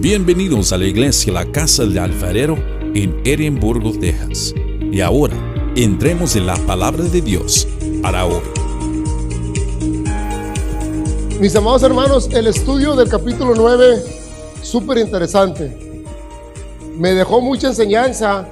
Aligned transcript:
Bienvenidos 0.00 0.72
a 0.72 0.76
la 0.76 0.84
iglesia 0.84 1.32
La 1.32 1.50
Casa 1.50 1.84
del 1.84 1.98
Alfarero 1.98 2.56
en 2.94 3.18
Edimburgo, 3.24 3.92
Texas. 3.98 4.54
Y 4.92 5.00
ahora, 5.00 5.34
entremos 5.74 6.36
en 6.36 6.46
la 6.46 6.54
palabra 6.54 7.02
de 7.02 7.22
Dios 7.22 7.66
para 8.02 8.26
hoy. 8.26 8.42
Mis 11.40 11.56
amados 11.56 11.82
hermanos, 11.82 12.28
el 12.30 12.46
estudio 12.46 12.94
del 12.94 13.08
capítulo 13.08 13.54
9, 13.56 14.02
súper 14.62 14.98
interesante. 14.98 15.74
Me 16.98 17.14
dejó 17.14 17.40
mucha 17.40 17.68
enseñanza 17.68 18.46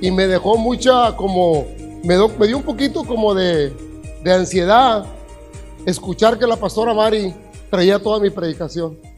y 0.00 0.12
me 0.12 0.28
dejó 0.28 0.56
mucha 0.56 1.16
como, 1.16 1.66
me, 2.04 2.16
dio 2.46 2.56
un 2.56 2.62
poquito 2.62 3.02
como 3.02 3.34
de, 3.34 3.72
de 4.22 4.32
ansiedad 4.32 5.04
escuchar 5.84 6.38
que 6.38 6.46
la 6.46 6.56
pastora 6.56 6.94
Mari 6.94 7.34
traía 7.68 7.98
toda 7.98 8.20
mi 8.20 8.30
predicación. 8.30 9.13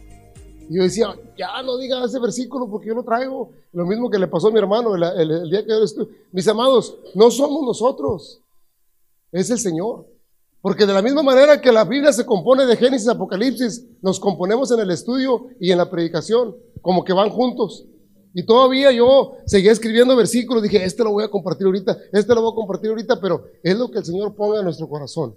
Y 0.69 0.77
yo 0.77 0.83
decía, 0.83 1.09
ya 1.39 1.63
no 1.63 1.77
diga 1.79 2.05
ese 2.05 2.19
versículo 2.19 2.69
porque 2.69 2.89
yo 2.89 2.95
lo 2.95 3.05
traigo. 3.05 3.51
Lo 3.73 3.87
mismo 3.87 4.11
que 4.11 4.19
le 4.19 4.27
pasó 4.27 4.49
a 4.49 4.51
mi 4.51 4.59
hermano 4.59 4.95
el, 4.97 5.03
el- 5.03 5.51
día 5.51 5.63
que 5.63 5.69
yo 5.71 5.83
estuve. 5.83 6.09
Mis 6.33 6.47
amados, 6.49 6.97
no 7.15 7.31
somos 7.31 7.63
nosotros, 7.65 8.41
es 9.33 9.51
el 9.51 9.59
Señor. 9.59 10.07
Porque 10.61 10.85
de 10.87 10.93
la 10.93 11.03
misma 11.03 11.23
manera 11.23 11.61
que 11.61 11.71
la 11.71 11.85
Biblia 11.85 12.13
se 12.13 12.27
compone 12.27 12.67
de 12.67 12.75
Génesis 12.77 13.07
Apocalipsis, 13.09 13.85
nos 14.03 14.19
componemos 14.19 14.71
en 14.73 14.81
el 14.81 14.91
estudio 14.91 15.47
y 15.61 15.71
en 15.71 15.79
la 15.79 15.89
predicación, 15.89 16.57
como 16.83 17.05
que 17.05 17.13
van 17.13 17.31
juntos. 17.31 17.85
Y 18.35 18.45
todavía 18.45 18.91
yo 18.91 19.35
seguía 19.47 19.71
escribiendo 19.71 20.17
versículos, 20.17 20.65
dije, 20.65 20.85
este 20.85 21.05
lo 21.05 21.13
voy 21.13 21.23
a 21.23 21.29
compartir 21.31 21.67
ahorita, 21.67 21.97
este 22.13 22.35
lo 22.35 22.43
voy 22.43 22.53
a 22.53 22.57
compartir 22.57 22.91
ahorita, 22.91 23.21
pero 23.21 23.45
es 23.63 23.79
lo 23.79 23.89
que 23.91 23.99
el 23.99 24.05
Señor 24.05 24.35
ponga 24.35 24.59
en 24.59 24.65
nuestro 24.65 24.89
corazón. 24.89 25.37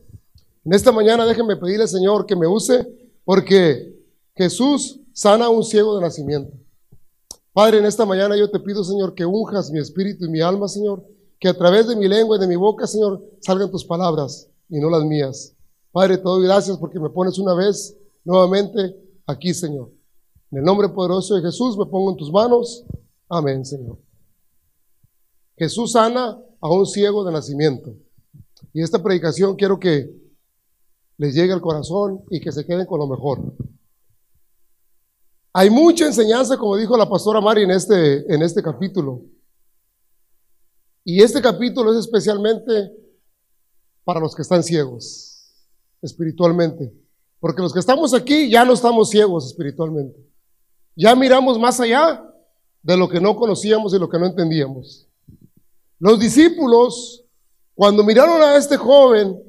En 0.65 0.73
esta 0.73 0.91
mañana 0.91 1.25
déjenme 1.25 1.55
pedirle 1.57 1.83
al 1.83 1.89
Señor 1.89 2.25
que 2.25 2.35
me 2.35 2.47
use, 2.47 2.87
porque 3.23 3.93
Jesús 4.35 4.99
sana 5.19 5.47
a 5.47 5.49
un 5.49 5.65
ciego 5.65 5.95
de 5.95 6.01
nacimiento. 6.01 6.53
Padre, 7.51 7.79
en 7.79 7.85
esta 7.85 8.05
mañana 8.05 8.37
yo 8.37 8.49
te 8.49 8.57
pido, 8.57 8.85
Señor, 8.85 9.13
que 9.13 9.25
unjas 9.25 9.69
mi 9.69 9.77
espíritu 9.77 10.23
y 10.23 10.29
mi 10.29 10.39
alma, 10.39 10.69
Señor, 10.69 11.05
que 11.37 11.49
a 11.49 11.57
través 11.57 11.89
de 11.89 11.97
mi 11.97 12.07
lengua 12.07 12.37
y 12.37 12.39
de 12.39 12.47
mi 12.47 12.55
boca, 12.55 12.87
Señor, 12.87 13.21
salgan 13.41 13.69
tus 13.69 13.83
palabras 13.83 14.47
y 14.69 14.79
no 14.79 14.89
las 14.89 15.03
mías. 15.03 15.53
Padre, 15.91 16.15
te 16.15 16.23
doy 16.23 16.45
gracias 16.45 16.77
porque 16.77 17.01
me 17.01 17.09
pones 17.09 17.37
una 17.37 17.53
vez 17.53 17.97
nuevamente 18.23 18.95
aquí, 19.25 19.53
Señor. 19.53 19.91
En 20.51 20.59
el 20.59 20.63
nombre 20.63 20.87
poderoso 20.87 21.35
de 21.35 21.41
Jesús 21.41 21.77
me 21.77 21.85
pongo 21.85 22.11
en 22.11 22.15
tus 22.15 22.31
manos. 22.31 22.85
Amén, 23.27 23.65
Señor. 23.65 23.97
Jesús 25.57 25.91
sana 25.91 26.39
a 26.61 26.71
un 26.71 26.85
ciego 26.85 27.25
de 27.25 27.33
nacimiento. 27.33 27.93
Y 28.71 28.81
esta 28.81 29.03
predicación 29.03 29.57
quiero 29.57 29.77
que 29.77 30.09
les 31.17 31.35
llegue 31.35 31.51
al 31.51 31.59
corazón 31.59 32.23
y 32.29 32.39
que 32.39 32.53
se 32.53 32.65
queden 32.65 32.85
con 32.85 32.99
lo 32.99 33.07
mejor. 33.07 33.53
Hay 35.51 35.69
mucha 35.69 36.05
enseñanza, 36.05 36.57
como 36.57 36.77
dijo 36.77 36.95
la 36.95 37.09
pastora 37.09 37.41
Mari 37.41 37.63
en 37.63 37.71
este, 37.71 38.33
en 38.33 38.41
este 38.43 38.61
capítulo. 38.61 39.23
Y 41.03 41.23
este 41.23 41.41
capítulo 41.41 41.91
es 41.91 41.99
especialmente 41.99 42.91
para 44.03 44.19
los 44.19 44.35
que 44.35 44.43
están 44.43 44.63
ciegos 44.63 45.55
espiritualmente. 46.01 46.93
Porque 47.39 47.61
los 47.61 47.73
que 47.73 47.79
estamos 47.79 48.13
aquí 48.13 48.49
ya 48.49 48.63
no 48.63 48.73
estamos 48.73 49.09
ciegos 49.09 49.47
espiritualmente. 49.47 50.19
Ya 50.95 51.15
miramos 51.15 51.57
más 51.57 51.79
allá 51.79 52.23
de 52.83 52.97
lo 52.97 53.09
que 53.09 53.19
no 53.19 53.35
conocíamos 53.35 53.93
y 53.93 53.99
lo 53.99 54.07
que 54.07 54.19
no 54.19 54.27
entendíamos. 54.27 55.07
Los 55.97 56.19
discípulos, 56.19 57.23
cuando 57.73 58.03
miraron 58.03 58.41
a 58.41 58.55
este 58.55 58.77
joven, 58.77 59.41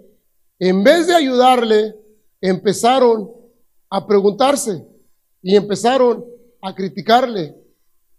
en 0.59 0.83
vez 0.83 1.09
de 1.09 1.15
ayudarle, 1.15 1.95
empezaron 2.41 3.31
a 3.91 4.07
preguntarse 4.07 4.90
y 5.43 5.57
empezaron 5.57 6.25
a 6.63 6.75
criticarle, 6.75 7.57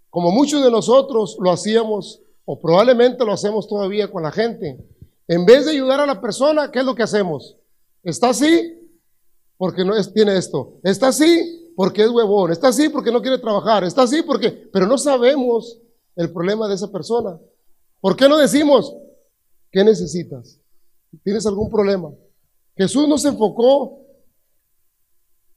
como 0.09 0.31
muchos 0.31 0.63
de 0.63 0.71
nosotros 0.71 1.37
lo 1.39 1.51
hacíamos 1.51 2.21
o 2.45 2.59
probablemente 2.59 3.23
lo 3.25 3.33
hacemos 3.33 3.67
todavía 3.67 4.11
con 4.11 4.23
la 4.23 4.31
gente. 4.31 4.77
En 5.27 5.45
vez 5.45 5.65
de 5.65 5.71
ayudar 5.71 5.99
a 5.99 6.05
la 6.05 6.19
persona, 6.19 6.71
¿qué 6.71 6.79
es 6.79 6.85
lo 6.85 6.95
que 6.95 7.03
hacemos? 7.03 7.55
Está 8.03 8.29
así 8.29 8.77
porque 9.57 9.85
no 9.85 9.95
es, 9.95 10.11
tiene 10.11 10.35
esto. 10.35 10.79
Está 10.83 11.09
así 11.09 11.71
porque 11.75 12.03
es 12.03 12.09
huevón. 12.09 12.51
Está 12.51 12.69
así 12.69 12.89
porque 12.89 13.11
no 13.11 13.21
quiere 13.21 13.37
trabajar. 13.37 13.83
Está 13.83 14.01
así 14.01 14.23
porque, 14.23 14.49
pero 14.73 14.87
no 14.87 14.97
sabemos 14.97 15.79
el 16.15 16.33
problema 16.33 16.67
de 16.67 16.75
esa 16.75 16.91
persona. 16.91 17.39
¿Por 18.01 18.15
qué 18.15 18.27
no 18.27 18.37
decimos? 18.37 18.93
¿Qué 19.71 19.83
necesitas? 19.83 20.59
¿Tienes 21.23 21.45
algún 21.45 21.69
problema? 21.69 22.11
Jesús 22.75 23.07
no 23.07 23.17
se 23.17 23.29
enfocó 23.29 24.01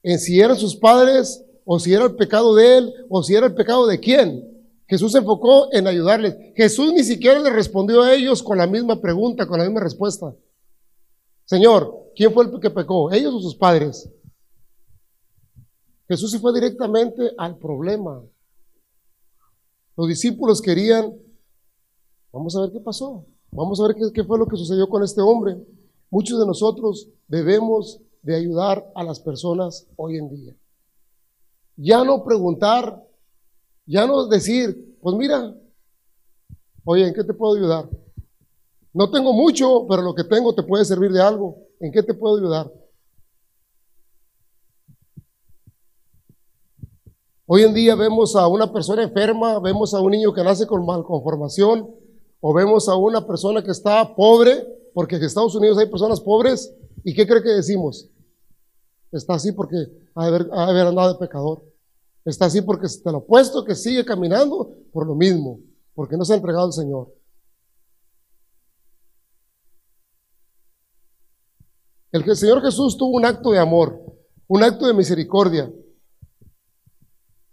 en 0.03 0.19
si 0.19 0.39
eran 0.39 0.59
sus 0.59 0.77
padres 0.77 1.45
o 1.65 1.79
si 1.79 1.95
era 1.95 2.05
el 2.05 2.15
pecado 2.15 2.55
de 2.55 2.79
él 2.79 2.95
o 3.09 3.23
si 3.23 3.35
era 3.35 3.47
el 3.47 3.55
pecado 3.55 3.87
de 3.87 3.99
quién. 3.99 4.51
Jesús 4.87 5.13
se 5.13 5.19
enfocó 5.19 5.73
en 5.73 5.87
ayudarles. 5.87 6.37
Jesús 6.55 6.93
ni 6.93 7.03
siquiera 7.03 7.39
le 7.39 7.51
respondió 7.51 8.03
a 8.03 8.15
ellos 8.15 8.43
con 8.43 8.59
la 8.59 8.67
misma 8.67 9.01
pregunta, 9.01 9.47
con 9.47 9.59
la 9.59 9.65
misma 9.65 9.81
respuesta. 9.81 10.35
Señor, 11.47 12.11
¿quién 12.15 12.33
fue 12.33 12.45
el 12.45 12.61
que 12.61 12.71
pecó? 12.71 13.11
¿Ellos 13.11 13.35
o 13.35 13.41
sus 13.41 13.57
padres? 13.57 14.11
Jesús 16.07 16.31
se 16.31 16.39
fue 16.39 16.53
directamente 16.53 17.33
al 17.39 17.57
problema. 17.59 18.23
Los 19.97 20.09
discípulos 20.09 20.61
querían, 20.61 21.15
vamos 22.33 22.55
a 22.57 22.63
ver 22.63 22.73
qué 22.73 22.81
pasó, 22.81 23.25
vamos 23.51 23.81
a 23.81 23.87
ver 23.87 23.97
qué, 23.97 24.13
qué 24.13 24.25
fue 24.25 24.39
lo 24.39 24.47
que 24.47 24.57
sucedió 24.57 24.89
con 24.89 25.03
este 25.03 25.23
hombre. 25.23 25.57
Muchos 26.11 26.39
de 26.39 26.47
nosotros 26.47 27.09
debemos 27.27 28.01
de 28.23 28.37
ayudar 28.37 28.91
a 28.95 29.03
las 29.03 29.21
personas 29.21 29.87
hoy 29.97 30.19
en 30.19 30.29
día. 30.29 30.55
Ya 31.77 32.05
no 32.05 32.25
preguntar, 32.25 33.03
ya 33.87 34.07
no 34.07 34.27
decir, 34.27 34.97
pues 35.01 35.17
mira, 35.17 35.55
oye, 36.85 37.09
¿en 37.09 37.15
qué 37.15 37.25
te 37.25 37.35
puedo 37.35 37.57
ayudar? 37.57 37.89
No 38.93 39.11
tengo 39.11 39.33
mucho, 39.33 39.87
pero 39.89 40.03
lo 40.03 40.15
que 40.15 40.25
tengo 40.25 40.55
te 40.55 40.63
puede 40.63 40.85
servir 40.85 41.11
de 41.11 41.21
algo. 41.21 41.59
¿En 41.81 41.91
qué 41.91 42.03
te 42.03 42.15
puedo 42.15 42.37
ayudar? 42.37 42.73
Hoy 47.47 47.63
en 47.63 47.75
día 47.75 47.95
vemos 47.95 48.37
a 48.37 48.47
una 48.47 48.73
persona 48.73 49.03
enferma, 49.03 49.59
vemos 49.59 49.93
a 49.93 50.01
un 50.01 50.13
niño 50.13 50.33
que 50.33 50.43
nace 50.43 50.67
con 50.67 50.87
malconformación, 50.87 51.91
o 52.41 52.55
vemos 52.55 52.89
a 52.89 52.97
una 52.97 53.27
persona 53.27 53.63
que 53.63 53.71
está 53.71 54.15
pobre, 54.15 54.67
porque 54.95 55.17
en 55.17 55.25
Estados 55.25 55.55
Unidos 55.55 55.77
hay 55.79 55.87
personas 55.91 56.21
pobres, 56.21 56.73
¿y 57.03 57.13
qué 57.15 57.27
cree 57.27 57.43
que 57.43 57.51
decimos? 57.51 58.09
Está 59.15 59.35
así 59.35 59.53
porque 59.53 59.77
ha 60.17 60.29
de 60.29 60.37
haber, 60.53 60.87
andado 60.87 61.13
de 61.13 61.19
pecador. 61.19 61.63
Está 62.25 62.47
así 62.47 62.63
porque 62.63 62.89
te 62.89 63.13
lo 63.13 63.19
opuesto 63.19 63.65
que 63.65 63.77
sigue 63.77 64.05
caminando 64.05 64.77
por 64.93 65.07
lo 65.07 65.15
mismo, 65.15 65.61
porque 65.95 66.17
no 66.17 66.25
se 66.25 66.33
ha 66.33 66.37
entregado 66.37 66.67
al 66.67 66.73
Señor. 66.73 67.15
El 72.11 72.29
el 72.29 72.37
Señor 72.37 72.61
Jesús 72.63 72.97
tuvo 72.97 73.17
un 73.17 73.25
acto 73.25 73.51
de 73.51 73.59
amor, 73.59 74.01
un 74.49 74.63
acto 74.63 74.87
de 74.87 74.95
misericordia. 74.95 75.73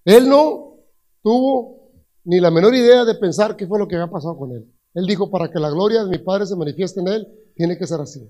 Él 0.04 0.28
no 0.28 0.78
tuvo 1.22 1.92
ni 2.24 2.40
la 2.40 2.50
menor 2.50 2.74
idea 2.74 3.06
de 3.06 3.16
pensar 3.16 3.56
qué 3.56 3.68
fue 3.68 3.78
lo 3.78 3.88
que 3.88 3.96
había 3.96 4.12
pasado 4.12 4.38
con 4.38 4.52
él. 4.52 4.72
Él 4.94 5.06
dijo, 5.06 5.30
para 5.30 5.52
que 5.52 5.60
la 5.60 5.70
gloria 5.70 6.04
de 6.04 6.10
mi 6.10 6.18
Padre 6.18 6.46
se 6.46 6.56
manifieste 6.56 7.00
en 7.02 7.08
él, 7.08 7.28
tiene 7.56 7.78
que 7.78 7.86
ser 7.86 8.02
así. 8.02 8.30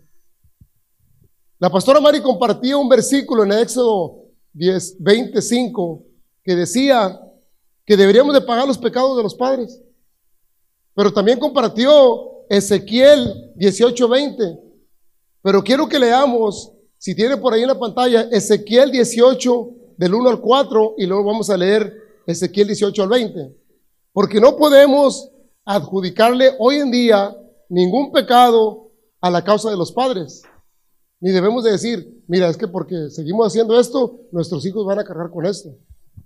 La 1.62 1.70
pastora 1.70 2.02
Mari 2.02 2.22
compartía 2.22 2.76
un 2.76 2.90
versículo 2.90 3.44
en 3.44 3.52
Éxodo 3.52 4.24
10, 4.54 4.96
25 4.98 6.04
que 6.44 6.56
decía 6.56 7.22
que 7.86 7.96
deberíamos 7.96 8.34
de 8.34 8.42
pagar 8.42 8.68
los 8.68 8.80
pecados 8.80 9.16
de 9.16 9.22
los 9.22 9.36
padres. 9.36 9.80
Pero 10.96 11.14
también 11.14 11.38
compartió 11.38 12.48
Ezequiel 12.50 13.52
18, 13.58 14.08
20. 14.10 14.60
Pero 15.44 15.64
quiero 15.64 15.88
que 15.88 16.00
leamos, 16.00 16.72
si 16.98 17.14
tiene 17.14 17.38
por 17.38 17.54
ahí 17.54 17.62
en 17.62 17.68
la 17.68 17.80
pantalla, 17.80 18.22
Ezequiel 18.32 18.90
18 18.90 19.70
del 19.98 20.16
1 20.16 20.30
al 20.32 20.42
4 20.42 20.96
y 20.98 21.06
luego 21.06 21.26
vamos 21.26 21.52
a 21.52 21.58
leer 21.58 21.96
Ezequiel 22.26 22.70
18 22.70 23.04
al 23.04 23.10
20. 23.10 23.56
Porque 24.12 24.42
no 24.42 24.58
podemos 24.58 25.30
adjudicarle 25.64 26.56
hoy 26.58 26.78
en 26.78 26.90
día 26.90 27.38
ningún 27.70 28.12
pecado 28.12 28.90
a 29.22 29.30
la 29.30 29.44
causa 29.44 29.70
de 29.70 29.78
los 29.78 29.92
padres. 29.92 30.42
Ni 31.22 31.32
debemos 31.32 31.64
de 31.64 31.72
decir, 31.72 32.24
mira, 32.28 32.50
es 32.50 32.58
que 32.58 32.68
porque 32.68 33.12
seguimos 33.12 33.46
haciendo 33.46 33.80
esto, 33.80 34.22
nuestros 34.32 34.66
hijos 34.66 34.84
van 34.86 34.98
a 34.98 35.04
cargar 35.04 35.30
con 35.30 35.46
esto. 35.46 35.78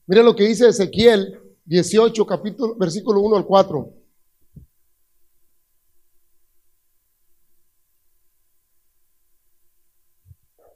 Mira 0.08 0.24
lo 0.24 0.34
que 0.34 0.48
dice 0.48 0.70
Ezequiel 0.70 1.38
18, 1.66 2.26
capítulo, 2.26 2.76
versículo 2.78 3.20
1 3.20 3.36
al 3.36 3.46
4. 3.46 3.94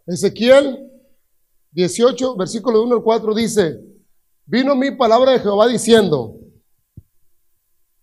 Ezequiel 0.05 0.91
18, 1.71 2.35
versículo 2.35 2.83
1 2.83 2.95
al 2.95 3.03
4 3.03 3.33
dice, 3.33 3.79
vino 4.45 4.75
mi 4.75 4.91
palabra 4.91 5.31
de 5.31 5.39
Jehová 5.39 5.67
diciendo, 5.67 6.35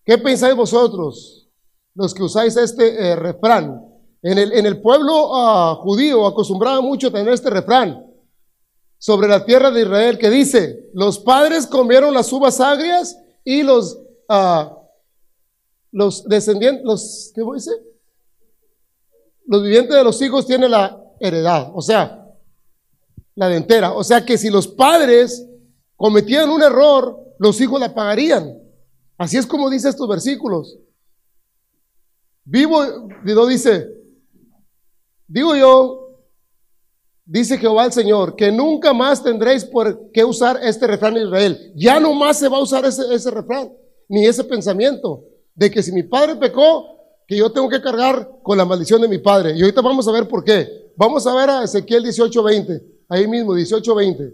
¿qué 0.03 0.17
pensáis 0.17 0.57
vosotros, 0.57 1.51
los 1.95 2.15
que 2.15 2.23
usáis 2.23 2.57
este 2.57 3.11
eh, 3.11 3.17
refrán? 3.17 3.96
En 4.27 4.39
el, 4.39 4.53
en 4.55 4.67
el 4.67 4.81
pueblo 4.81 5.31
uh, 5.31 5.77
judío 5.77 6.27
acostumbraba 6.27 6.81
mucho 6.81 7.13
tener 7.13 7.33
este 7.33 7.49
refrán. 7.49 8.05
sobre 8.99 9.29
la 9.29 9.45
tierra 9.45 9.71
de 9.71 9.83
Israel 9.83 10.19
que 10.19 10.29
dice, 10.31 10.91
los 10.95 11.21
padres 11.21 11.65
comieron 11.65 12.13
las 12.13 12.33
uvas 12.33 12.59
agrias 12.61 13.17
y 13.45 13.63
los, 13.63 14.01
ah, 14.29 14.77
los 15.93 16.25
descendientes, 16.25 16.85
los, 16.85 17.31
¿qué 17.37 17.43
voy 17.43 17.55
a 17.55 17.61
decir? 17.63 17.75
Los 19.47 19.63
vivientes 19.63 19.95
de 19.95 20.03
los 20.03 20.21
hijos 20.21 20.45
tienen 20.45 20.73
la 20.73 21.01
heredad, 21.21 21.71
o 21.73 21.81
sea, 21.81 22.29
la 23.37 23.49
dentera. 23.49 23.93
O 23.93 24.03
sea 24.03 24.25
que 24.25 24.37
si 24.37 24.51
los 24.51 24.67
padres 24.67 25.47
cometían 25.95 26.51
un 26.51 26.65
error, 26.65 27.17
los 27.39 27.61
hijos 27.61 27.79
la 27.79 27.95
pagarían. 27.95 28.59
Así 29.19 29.37
es 29.37 29.47
como 29.47 29.71
dice 29.71 29.89
estos 29.89 30.09
versículos. 30.09 30.77
Vivo, 32.43 33.09
Dios 33.25 33.49
dice, 33.49 33.96
digo 35.29 35.57
yo, 35.57 36.07
Dice 37.29 37.59
Jehová 37.59 37.87
el 37.87 37.93
Señor, 37.93 38.37
que 38.37 38.53
nunca 38.53 38.93
más 38.93 39.21
tendréis 39.21 39.65
por 39.65 40.13
qué 40.13 40.25
usar 40.25 40.61
este 40.63 40.87
refrán 40.87 41.17
en 41.17 41.27
Israel. 41.27 41.73
Ya 41.75 41.99
no 41.99 42.15
más 42.15 42.39
se 42.39 42.49
va 42.49 42.59
a 42.59 42.63
usar 42.63 42.85
ese, 42.85 43.03
ese 43.13 43.33
refrán, 43.33 43.73
ni 44.09 44.25
ese 44.25 44.45
pensamiento 44.45 45.25
de 45.53 45.69
que 45.69 45.83
si 45.83 45.91
mi 45.91 46.05
padre 46.05 46.37
pecó, 46.37 46.87
que 47.27 47.37
yo 47.37 47.51
tengo 47.51 47.69
que 47.69 47.83
cargar 47.83 48.31
con 48.45 48.57
la 48.57 48.65
maldición 48.65 49.03
de 49.03 49.09
mi 49.09 49.19
padre. 49.19 49.57
Y 49.57 49.63
ahorita 49.63 49.81
vamos 49.81 50.07
a 50.07 50.13
ver 50.13 50.29
por 50.29 50.45
qué. 50.45 50.93
Vamos 50.97 51.27
a 51.27 51.35
ver 51.35 51.51
a 51.51 51.65
Ezequiel 51.65 52.05
18:20, 52.05 52.81
ahí 53.09 53.27
mismo, 53.27 53.57
18:20. 53.57 54.33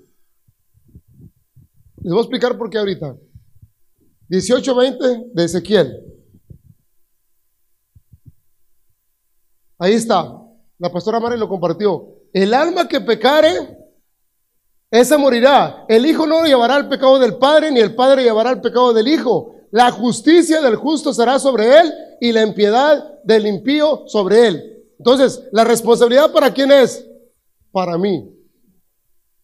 Les 2.02 2.12
voy 2.12 2.18
a 2.18 2.20
explicar 2.20 2.58
por 2.58 2.68
qué 2.68 2.76
ahorita. 2.76 3.16
18:20 4.28 5.30
de 5.32 5.44
Ezequiel. 5.44 5.98
Ahí 9.78 9.94
está. 9.94 10.41
La 10.82 10.90
pastora 10.90 11.20
Mari 11.20 11.38
lo 11.38 11.48
compartió. 11.48 12.08
El 12.32 12.52
alma 12.52 12.88
que 12.88 13.00
pecare, 13.00 13.78
esa 14.90 15.16
morirá. 15.16 15.84
El 15.88 16.04
hijo 16.04 16.26
no 16.26 16.44
llevará 16.44 16.76
el 16.76 16.88
pecado 16.88 17.20
del 17.20 17.36
padre, 17.36 17.70
ni 17.70 17.78
el 17.78 17.94
padre 17.94 18.24
llevará 18.24 18.50
el 18.50 18.60
pecado 18.60 18.92
del 18.92 19.06
hijo. 19.06 19.54
La 19.70 19.92
justicia 19.92 20.60
del 20.60 20.74
justo 20.74 21.14
será 21.14 21.38
sobre 21.38 21.78
él 21.78 21.94
y 22.20 22.32
la 22.32 22.42
impiedad 22.42 23.20
del 23.22 23.46
impío 23.46 24.02
sobre 24.08 24.48
él. 24.48 24.84
Entonces, 24.98 25.44
¿la 25.52 25.62
responsabilidad 25.62 26.32
para 26.32 26.52
quién 26.52 26.72
es? 26.72 27.06
Para 27.70 27.96
mí. 27.96 28.28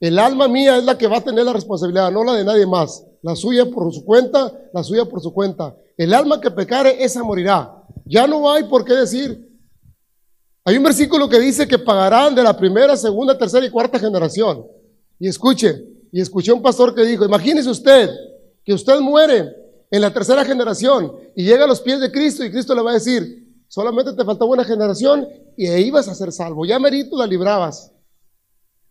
El 0.00 0.18
alma 0.18 0.48
mía 0.48 0.76
es 0.76 0.84
la 0.84 0.98
que 0.98 1.06
va 1.06 1.18
a 1.18 1.24
tener 1.24 1.44
la 1.44 1.52
responsabilidad, 1.52 2.10
no 2.10 2.24
la 2.24 2.32
de 2.32 2.44
nadie 2.44 2.66
más. 2.66 3.06
La 3.22 3.36
suya 3.36 3.66
por 3.66 3.94
su 3.94 4.04
cuenta, 4.04 4.52
la 4.74 4.82
suya 4.82 5.04
por 5.04 5.20
su 5.20 5.32
cuenta. 5.32 5.76
El 5.96 6.14
alma 6.14 6.40
que 6.40 6.50
pecare, 6.50 7.04
esa 7.04 7.22
morirá. 7.22 7.84
Ya 8.06 8.26
no 8.26 8.50
hay 8.50 8.64
por 8.64 8.84
qué 8.84 8.94
decir, 8.94 9.47
hay 10.68 10.76
un 10.76 10.82
versículo 10.82 11.30
que 11.30 11.40
dice 11.40 11.66
que 11.66 11.78
pagarán 11.78 12.34
de 12.34 12.42
la 12.42 12.54
primera, 12.54 12.94
segunda, 12.94 13.38
tercera 13.38 13.64
y 13.64 13.70
cuarta 13.70 13.98
generación. 13.98 14.66
Y 15.18 15.26
escuche, 15.26 15.82
y 16.12 16.20
escuché 16.20 16.52
un 16.52 16.60
pastor 16.60 16.94
que 16.94 17.06
dijo, 17.06 17.24
imagínese 17.24 17.70
usted 17.70 18.10
que 18.62 18.74
usted 18.74 19.00
muere 19.00 19.50
en 19.90 20.02
la 20.02 20.12
tercera 20.12 20.44
generación 20.44 21.10
y 21.34 21.44
llega 21.44 21.64
a 21.64 21.66
los 21.66 21.80
pies 21.80 22.00
de 22.00 22.12
Cristo 22.12 22.44
y 22.44 22.50
Cristo 22.50 22.74
le 22.74 22.82
va 22.82 22.90
a 22.90 22.94
decir, 22.94 23.64
solamente 23.66 24.12
te 24.12 24.22
faltó 24.26 24.44
una 24.44 24.62
generación 24.62 25.26
y 25.56 25.90
vas 25.90 26.06
a 26.06 26.14
ser 26.14 26.32
salvo, 26.32 26.66
ya 26.66 26.78
merito 26.78 27.16
la 27.16 27.26
librabas. 27.26 27.90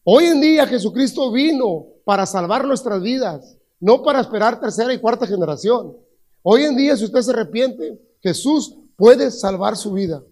Hoy 0.04 0.26
en 0.26 0.42
día 0.42 0.66
Jesucristo 0.66 1.32
vino 1.32 1.86
para 2.06 2.26
salvar 2.26 2.66
nuestras 2.66 3.04
vidas, 3.04 3.56
no 3.80 4.02
para 4.02 4.22
esperar 4.22 4.60
tercera 4.60 4.92
y 4.96 4.98
cuarta 4.98 5.28
generación. 5.28 5.96
Hoy 6.42 6.64
en 6.64 6.76
día 6.76 6.98
si 6.98 7.06
usted 7.06 7.22
se 7.22 7.30
arrepiente, 7.30 8.02
Jesús 8.24 8.74
puede 8.96 9.30
salvar 9.30 9.78
su 9.78 9.94
vida. 9.94 10.24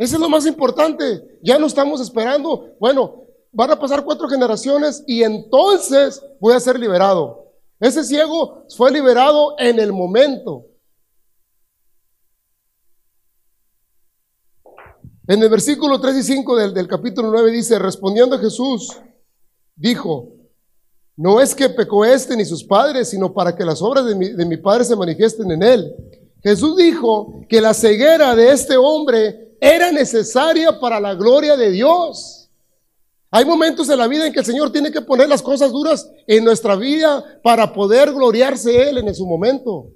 Eso 0.00 0.16
es 0.16 0.20
lo 0.22 0.30
más 0.30 0.46
importante. 0.46 1.38
Ya 1.42 1.58
no 1.58 1.66
estamos 1.66 2.00
esperando. 2.00 2.74
Bueno, 2.80 3.26
van 3.52 3.70
a 3.70 3.78
pasar 3.78 4.02
cuatro 4.02 4.30
generaciones 4.30 5.04
y 5.06 5.22
entonces 5.22 6.24
voy 6.40 6.54
a 6.54 6.60
ser 6.60 6.80
liberado. 6.80 7.52
Ese 7.78 8.02
ciego 8.04 8.64
fue 8.74 8.90
liberado 8.90 9.56
en 9.58 9.78
el 9.78 9.92
momento. 9.92 10.64
En 15.26 15.42
el 15.42 15.50
versículo 15.50 16.00
3 16.00 16.16
y 16.16 16.22
5 16.22 16.56
del, 16.56 16.72
del 16.72 16.88
capítulo 16.88 17.30
9 17.30 17.50
dice, 17.52 17.78
respondiendo 17.78 18.36
a 18.36 18.38
Jesús, 18.38 18.98
dijo, 19.76 20.32
no 21.14 21.42
es 21.42 21.54
que 21.54 21.68
pecó 21.68 22.06
este 22.06 22.38
ni 22.38 22.46
sus 22.46 22.64
padres, 22.64 23.10
sino 23.10 23.34
para 23.34 23.54
que 23.54 23.66
las 23.66 23.82
obras 23.82 24.06
de 24.06 24.14
de 24.14 24.46
mi 24.46 24.56
Padre 24.56 24.84
se 24.84 24.96
manifiesten 24.96 25.50
en 25.50 25.62
él. 25.62 25.94
Jesús 26.42 26.74
dijo 26.78 27.42
que 27.50 27.60
la 27.60 27.74
ceguera 27.74 28.34
de 28.34 28.50
este 28.50 28.78
hombre 28.78 29.49
era 29.60 29.92
necesaria 29.92 30.80
para 30.80 30.98
la 30.98 31.14
gloria 31.14 31.56
de 31.56 31.70
Dios. 31.70 32.50
Hay 33.30 33.44
momentos 33.44 33.88
en 33.88 33.98
la 33.98 34.08
vida 34.08 34.26
en 34.26 34.32
que 34.32 34.40
el 34.40 34.44
Señor 34.44 34.72
tiene 34.72 34.90
que 34.90 35.02
poner 35.02 35.28
las 35.28 35.42
cosas 35.42 35.70
duras 35.70 36.10
en 36.26 36.44
nuestra 36.44 36.74
vida 36.74 37.40
para 37.42 37.72
poder 37.72 38.12
gloriarse 38.12 38.88
Él 38.88 38.98
en 38.98 39.14
su 39.14 39.26
momento. 39.26 39.92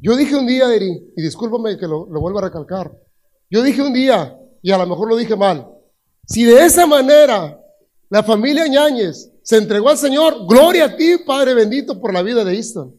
Yo 0.00 0.16
dije 0.16 0.36
un 0.36 0.46
día, 0.46 0.72
Eri, 0.72 1.12
y 1.16 1.22
discúlpame 1.22 1.76
que 1.76 1.86
lo, 1.86 2.06
vuelva 2.06 2.40
a 2.40 2.44
recalcar, 2.44 2.92
yo 3.50 3.62
dije 3.62 3.82
un 3.82 3.92
día, 3.92 4.38
y 4.62 4.70
a 4.70 4.78
lo 4.78 4.86
mejor 4.86 5.08
lo 5.08 5.16
dije 5.16 5.36
mal, 5.36 5.68
si 6.26 6.44
de 6.44 6.64
esa 6.64 6.86
manera 6.86 7.60
la 8.08 8.22
familia 8.22 8.66
Ñáñez 8.66 9.32
se 9.42 9.56
entregó 9.56 9.88
al 9.88 9.98
Señor, 9.98 10.46
gloria 10.46 10.86
a 10.86 10.96
ti, 10.96 11.18
Padre 11.26 11.54
bendito, 11.54 12.00
por 12.00 12.12
la 12.12 12.22
vida 12.22 12.44
de 12.44 12.54
Easton. 12.54 12.94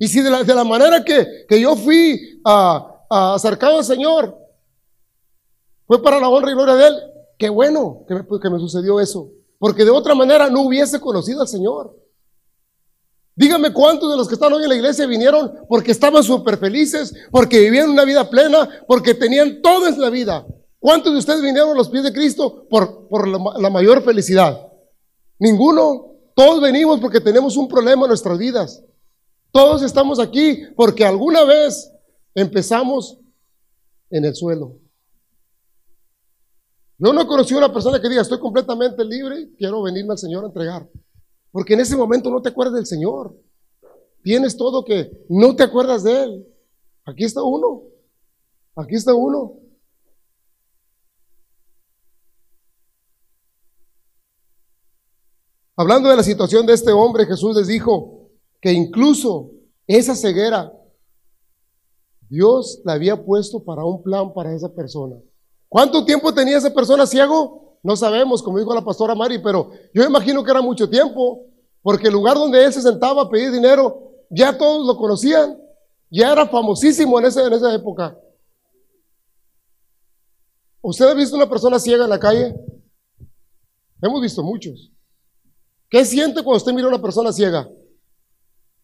Y 0.00 0.08
si 0.08 0.22
de 0.22 0.30
la, 0.30 0.64
manera 0.64 1.04
que, 1.04 1.46
yo 1.60 1.76
fui 1.76 2.40
a, 2.42 3.34
acercado 3.34 3.76
al 3.76 3.84
Señor 3.84 4.34
fue 5.86 6.02
para 6.02 6.18
la 6.18 6.30
honra 6.30 6.50
y 6.50 6.54
gloria 6.54 6.74
de 6.74 6.86
Él, 6.86 6.94
qué 7.38 7.50
bueno 7.50 8.06
que 8.08 8.14
me, 8.14 8.24
que 8.40 8.48
me 8.48 8.58
sucedió 8.58 8.98
eso. 8.98 9.30
Porque 9.58 9.84
de 9.84 9.90
otra 9.90 10.14
manera 10.14 10.48
no 10.48 10.62
hubiese 10.62 10.98
conocido 10.98 11.42
al 11.42 11.48
Señor. 11.48 11.94
Dígame 13.36 13.74
cuántos 13.74 14.10
de 14.10 14.16
los 14.16 14.26
que 14.26 14.34
están 14.34 14.54
hoy 14.54 14.62
en 14.62 14.70
la 14.70 14.74
iglesia 14.74 15.06
vinieron 15.06 15.52
porque 15.68 15.90
estaban 15.90 16.22
súper 16.22 16.56
felices, 16.56 17.14
porque 17.30 17.60
vivían 17.60 17.90
una 17.90 18.06
vida 18.06 18.30
plena, 18.30 18.70
porque 18.88 19.12
tenían 19.12 19.60
todo 19.60 19.86
en 19.86 20.00
la 20.00 20.08
vida. 20.08 20.46
¿Cuántos 20.78 21.12
de 21.12 21.18
ustedes 21.18 21.42
vinieron 21.42 21.72
a 21.72 21.74
los 21.74 21.90
pies 21.90 22.04
de 22.04 22.12
Cristo 22.14 22.66
por, 22.70 23.06
por 23.06 23.28
la, 23.28 23.38
la, 23.58 23.68
mayor 23.68 24.02
felicidad? 24.02 24.66
Ninguno. 25.38 26.06
Todos 26.34 26.62
venimos 26.62 27.00
porque 27.00 27.20
tenemos 27.20 27.58
un 27.58 27.68
problema 27.68 28.04
en 28.04 28.08
nuestras 28.08 28.38
vidas. 28.38 28.82
Todos 29.52 29.82
estamos 29.82 30.20
aquí 30.20 30.62
porque 30.76 31.04
alguna 31.04 31.44
vez 31.44 31.92
empezamos 32.34 33.18
en 34.10 34.24
el 34.24 34.34
suelo. 34.34 34.78
Yo 36.98 37.12
no 37.12 37.26
conocí 37.26 37.54
a 37.54 37.58
una 37.58 37.72
persona 37.72 38.00
que 38.00 38.08
diga, 38.08 38.22
estoy 38.22 38.38
completamente 38.38 39.04
libre, 39.04 39.48
quiero 39.56 39.82
venirme 39.82 40.12
al 40.12 40.18
Señor 40.18 40.44
a 40.44 40.48
entregar. 40.48 40.88
Porque 41.50 41.74
en 41.74 41.80
ese 41.80 41.96
momento 41.96 42.30
no 42.30 42.42
te 42.42 42.50
acuerdas 42.50 42.74
del 42.74 42.86
Señor. 42.86 43.34
Tienes 44.22 44.56
todo 44.56 44.84
que 44.84 45.10
no 45.28 45.56
te 45.56 45.62
acuerdas 45.62 46.04
de 46.04 46.24
Él. 46.24 46.46
Aquí 47.06 47.24
está 47.24 47.42
uno. 47.42 47.84
Aquí 48.76 48.94
está 48.94 49.14
uno. 49.14 49.56
Hablando 55.74 56.10
de 56.10 56.16
la 56.16 56.22
situación 56.22 56.66
de 56.66 56.74
este 56.74 56.92
hombre, 56.92 57.24
Jesús 57.24 57.56
les 57.56 57.66
dijo, 57.66 58.19
que 58.60 58.72
incluso 58.72 59.50
esa 59.86 60.14
ceguera 60.14 60.72
Dios 62.30 62.80
la 62.84 62.92
había 62.92 63.24
puesto 63.24 63.62
para 63.64 63.84
un 63.84 64.02
plan 64.02 64.32
para 64.32 64.54
esa 64.54 64.72
persona. 64.72 65.16
¿Cuánto 65.68 66.04
tiempo 66.04 66.32
tenía 66.32 66.58
esa 66.58 66.72
persona 66.72 67.04
ciego? 67.04 67.78
No 67.82 67.96
sabemos, 67.96 68.42
como 68.42 68.58
dijo 68.58 68.72
la 68.72 68.84
pastora 68.84 69.16
Mari, 69.16 69.38
pero 69.38 69.70
yo 69.92 70.04
imagino 70.04 70.44
que 70.44 70.50
era 70.50 70.62
mucho 70.62 70.88
tiempo, 70.88 71.46
porque 71.82 72.06
el 72.06 72.12
lugar 72.12 72.36
donde 72.36 72.64
él 72.64 72.72
se 72.72 72.82
sentaba 72.82 73.22
a 73.22 73.28
pedir 73.28 73.50
dinero, 73.50 74.12
ya 74.30 74.56
todos 74.56 74.86
lo 74.86 74.96
conocían, 74.96 75.58
ya 76.08 76.32
era 76.32 76.46
famosísimo 76.46 77.18
en, 77.18 77.26
ese, 77.26 77.42
en 77.42 77.52
esa 77.52 77.74
época. 77.74 78.16
¿Usted 80.82 81.06
ha 81.06 81.14
visto 81.14 81.36
una 81.36 81.48
persona 81.48 81.80
ciega 81.80 82.04
en 82.04 82.10
la 82.10 82.18
calle? 82.18 82.54
Hemos 84.00 84.20
visto 84.20 84.42
muchos. 84.42 84.92
¿Qué 85.88 86.04
siente 86.04 86.42
cuando 86.44 86.58
usted 86.58 86.72
mira 86.72 86.86
a 86.86 86.90
una 86.90 87.02
persona 87.02 87.32
ciega? 87.32 87.68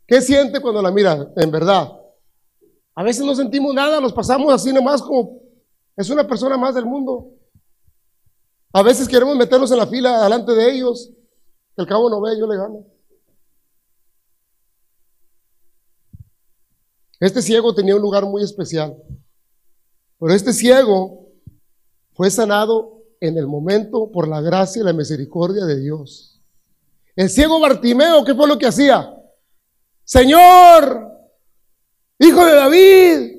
¿Qué 0.06 0.20
siente 0.20 0.60
cuando 0.60 0.80
la 0.80 0.90
mira? 0.90 1.32
En 1.36 1.50
verdad. 1.50 1.92
A 2.94 3.02
veces 3.02 3.25
no 3.25 3.34
sentimos 3.34 3.75
nada, 3.75 4.00
nos 4.00 4.12
pasamos 4.12 4.52
así 4.52 4.72
nomás 4.72 5.02
como 5.02 5.40
es 5.96 6.10
una 6.10 6.26
persona 6.26 6.56
más 6.56 6.75
del 6.75 6.84
mundo. 6.84 7.32
A 8.72 8.82
veces 8.82 9.08
queremos 9.08 9.36
meternos 9.36 9.70
en 9.70 9.78
la 9.78 9.86
fila 9.86 10.22
delante 10.22 10.52
de 10.52 10.72
ellos. 10.72 11.10
El 11.76 11.86
cabo 11.86 12.10
no 12.10 12.20
ve, 12.20 12.38
yo 12.38 12.46
le 12.46 12.56
gano. 12.56 12.86
Este 17.18 17.40
ciego 17.40 17.75
tenía 17.75 17.96
un 17.96 18.02
lugar 18.02 18.25
muy 18.26 18.42
especial. 18.42 18.96
Pero 20.18 20.32
este 20.34 20.52
ciego 20.52 21.28
fue 22.12 22.30
sanado 22.30 23.02
en 23.20 23.38
el 23.38 23.46
momento 23.46 24.10
por 24.10 24.28
la 24.28 24.40
gracia 24.42 24.80
y 24.80 24.84
la 24.84 24.92
misericordia 24.92 25.64
de 25.64 25.80
Dios. 25.80 26.42
El 27.14 27.30
ciego 27.30 27.58
Bartimeo, 27.58 28.25
¿qué 28.25 28.34
fue 28.34 28.46
lo 28.46 28.58
que 28.58 28.66
hacía? 28.66 29.15
Señor, 30.06 31.10
hijo 32.20 32.46
de 32.46 32.54
David, 32.54 33.36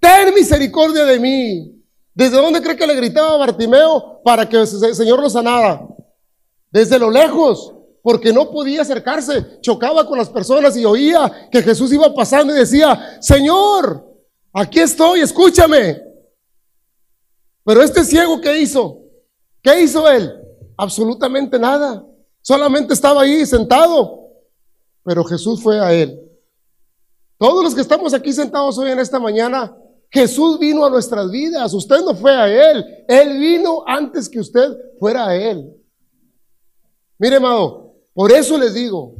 ten 0.00 0.34
misericordia 0.34 1.04
de 1.04 1.20
mí. 1.20 1.84
¿Desde 2.12 2.36
dónde 2.36 2.60
cree 2.60 2.76
que 2.76 2.86
le 2.86 2.96
gritaba 2.96 3.36
Bartimeo 3.36 4.20
para 4.24 4.48
que 4.48 4.56
el 4.56 4.66
Señor 4.66 5.20
lo 5.20 5.30
sanara? 5.30 5.86
Desde 6.68 6.98
lo 6.98 7.12
lejos, 7.12 7.72
porque 8.02 8.32
no 8.32 8.50
podía 8.50 8.82
acercarse, 8.82 9.60
chocaba 9.60 10.04
con 10.04 10.18
las 10.18 10.28
personas 10.28 10.76
y 10.76 10.84
oía 10.84 11.48
que 11.48 11.62
Jesús 11.62 11.92
iba 11.92 12.12
pasando 12.12 12.52
y 12.52 12.58
decía, 12.58 13.18
Señor, 13.20 14.04
aquí 14.52 14.80
estoy, 14.80 15.20
escúchame. 15.20 16.02
Pero 17.64 17.82
este 17.82 18.02
ciego, 18.02 18.40
¿qué 18.40 18.58
hizo? 18.58 18.98
¿Qué 19.62 19.80
hizo 19.80 20.10
él? 20.10 20.34
Absolutamente 20.76 21.56
nada. 21.56 22.04
Solamente 22.40 22.94
estaba 22.94 23.22
ahí 23.22 23.46
sentado. 23.46 24.19
Pero 25.02 25.24
Jesús 25.24 25.62
fue 25.62 25.80
a 25.80 25.92
él. 25.92 26.20
Todos 27.38 27.64
los 27.64 27.74
que 27.74 27.80
estamos 27.80 28.12
aquí 28.12 28.32
sentados 28.32 28.76
hoy 28.76 28.90
en 28.90 28.98
esta 28.98 29.18
mañana, 29.18 29.74
Jesús 30.10 30.58
vino 30.58 30.84
a 30.84 30.90
nuestras 30.90 31.30
vidas. 31.30 31.72
Usted 31.72 32.00
no 32.04 32.14
fue 32.14 32.32
a 32.32 32.72
Él. 32.72 32.84
Él 33.08 33.38
vino 33.38 33.82
antes 33.86 34.28
que 34.28 34.40
usted 34.40 34.76
fuera 34.98 35.28
a 35.28 35.36
Él. 35.36 35.74
Mire, 37.18 37.36
amado, 37.36 37.94
por 38.12 38.32
eso 38.32 38.58
les 38.58 38.74
digo, 38.74 39.14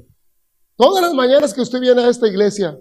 todas 0.77 1.03
las 1.03 1.15
mañanas 1.15 1.55
que 1.55 1.61
usted 1.61 1.81
viene 1.81 2.03
a 2.03 2.09
esta 2.09 2.27
iglesia, 2.27 2.79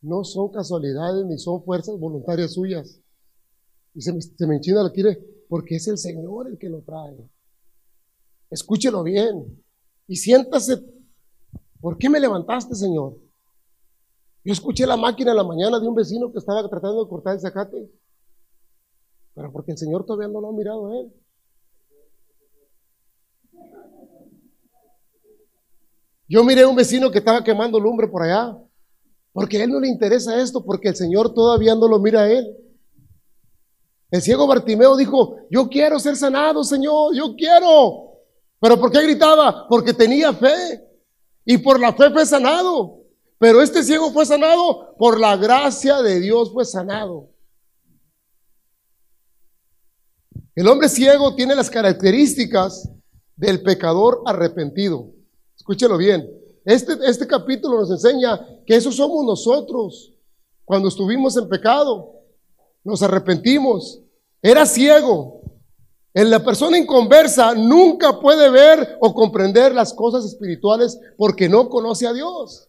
no 0.00 0.24
son 0.24 0.50
casualidades 0.50 1.24
ni 1.24 1.38
son 1.38 1.62
fuerzas 1.64 1.98
voluntarias 1.98 2.54
suyas. 2.54 2.98
Y 3.94 4.02
se 4.02 4.12
me, 4.12 4.20
se 4.20 4.46
me 4.46 4.56
enchina 4.56 4.82
la 4.82 4.90
quiere, 4.90 5.18
porque 5.48 5.76
es 5.76 5.86
el 5.86 5.96
Señor 5.96 6.48
el 6.48 6.58
que 6.58 6.68
lo 6.68 6.82
trae. 6.82 7.16
Escúchelo 8.50 9.02
bien 9.02 9.64
y 10.08 10.16
siéntase. 10.16 10.82
¿Por 11.82 11.98
qué 11.98 12.08
me 12.08 12.20
levantaste, 12.20 12.76
Señor? 12.76 13.16
Yo 14.44 14.52
escuché 14.52 14.86
la 14.86 14.96
máquina 14.96 15.32
en 15.32 15.36
la 15.36 15.42
mañana 15.42 15.80
de 15.80 15.88
un 15.88 15.96
vecino 15.96 16.30
que 16.30 16.38
estaba 16.38 16.66
tratando 16.68 17.02
de 17.02 17.10
cortar 17.10 17.34
el 17.34 17.40
zacate. 17.40 17.90
Pero 19.34 19.52
porque 19.52 19.72
el 19.72 19.78
Señor 19.78 20.06
todavía 20.06 20.28
no 20.28 20.40
lo 20.40 20.50
ha 20.50 20.52
mirado 20.52 20.86
a 20.86 20.96
él. 21.00 21.12
Yo 26.28 26.44
miré 26.44 26.62
a 26.62 26.68
un 26.68 26.76
vecino 26.76 27.10
que 27.10 27.18
estaba 27.18 27.42
quemando 27.42 27.80
lumbre 27.80 28.06
por 28.06 28.22
allá. 28.22 28.56
Porque 29.32 29.58
a 29.58 29.64
él 29.64 29.70
no 29.70 29.80
le 29.80 29.88
interesa 29.88 30.40
esto, 30.40 30.64
porque 30.64 30.88
el 30.88 30.94
Señor 30.94 31.34
todavía 31.34 31.74
no 31.74 31.88
lo 31.88 31.98
mira 31.98 32.22
a 32.22 32.30
él. 32.30 32.46
El 34.12 34.22
ciego 34.22 34.46
Bartimeo 34.46 34.96
dijo, 34.96 35.36
yo 35.50 35.68
quiero 35.68 35.98
ser 35.98 36.14
sanado, 36.14 36.62
Señor, 36.62 37.12
yo 37.12 37.34
quiero. 37.34 38.20
Pero 38.60 38.78
¿por 38.78 38.92
qué 38.92 39.02
gritaba? 39.02 39.66
Porque 39.68 39.92
tenía 39.92 40.32
fe. 40.32 40.91
Y 41.44 41.58
por 41.58 41.80
la 41.80 41.92
fe 41.92 42.10
fue 42.10 42.24
sanado. 42.26 43.02
Pero 43.38 43.60
este 43.60 43.82
ciego 43.82 44.12
fue 44.12 44.24
sanado 44.24 44.94
por 44.96 45.18
la 45.18 45.36
gracia 45.36 46.00
de 46.00 46.20
Dios, 46.20 46.52
fue 46.52 46.64
sanado. 46.64 47.28
El 50.54 50.68
hombre 50.68 50.88
ciego 50.88 51.34
tiene 51.34 51.54
las 51.54 51.70
características 51.70 52.88
del 53.36 53.62
pecador 53.62 54.22
arrepentido. 54.26 55.10
Escúchelo 55.56 55.96
bien. 55.96 56.30
Este, 56.64 56.92
este 57.04 57.26
capítulo 57.26 57.80
nos 57.80 57.90
enseña 57.90 58.40
que 58.64 58.76
eso 58.76 58.92
somos 58.92 59.24
nosotros. 59.24 60.12
Cuando 60.64 60.88
estuvimos 60.88 61.36
en 61.36 61.48
pecado, 61.48 62.12
nos 62.84 63.02
arrepentimos. 63.02 64.00
Era 64.40 64.66
ciego. 64.66 65.41
En 66.14 66.30
la 66.30 66.44
persona 66.44 66.76
inconversa 66.76 67.54
nunca 67.54 68.20
puede 68.20 68.50
ver 68.50 68.98
o 69.00 69.14
comprender 69.14 69.74
las 69.74 69.94
cosas 69.94 70.26
espirituales 70.26 71.00
porque 71.16 71.48
no 71.48 71.68
conoce 71.70 72.06
a 72.06 72.12
Dios. 72.12 72.68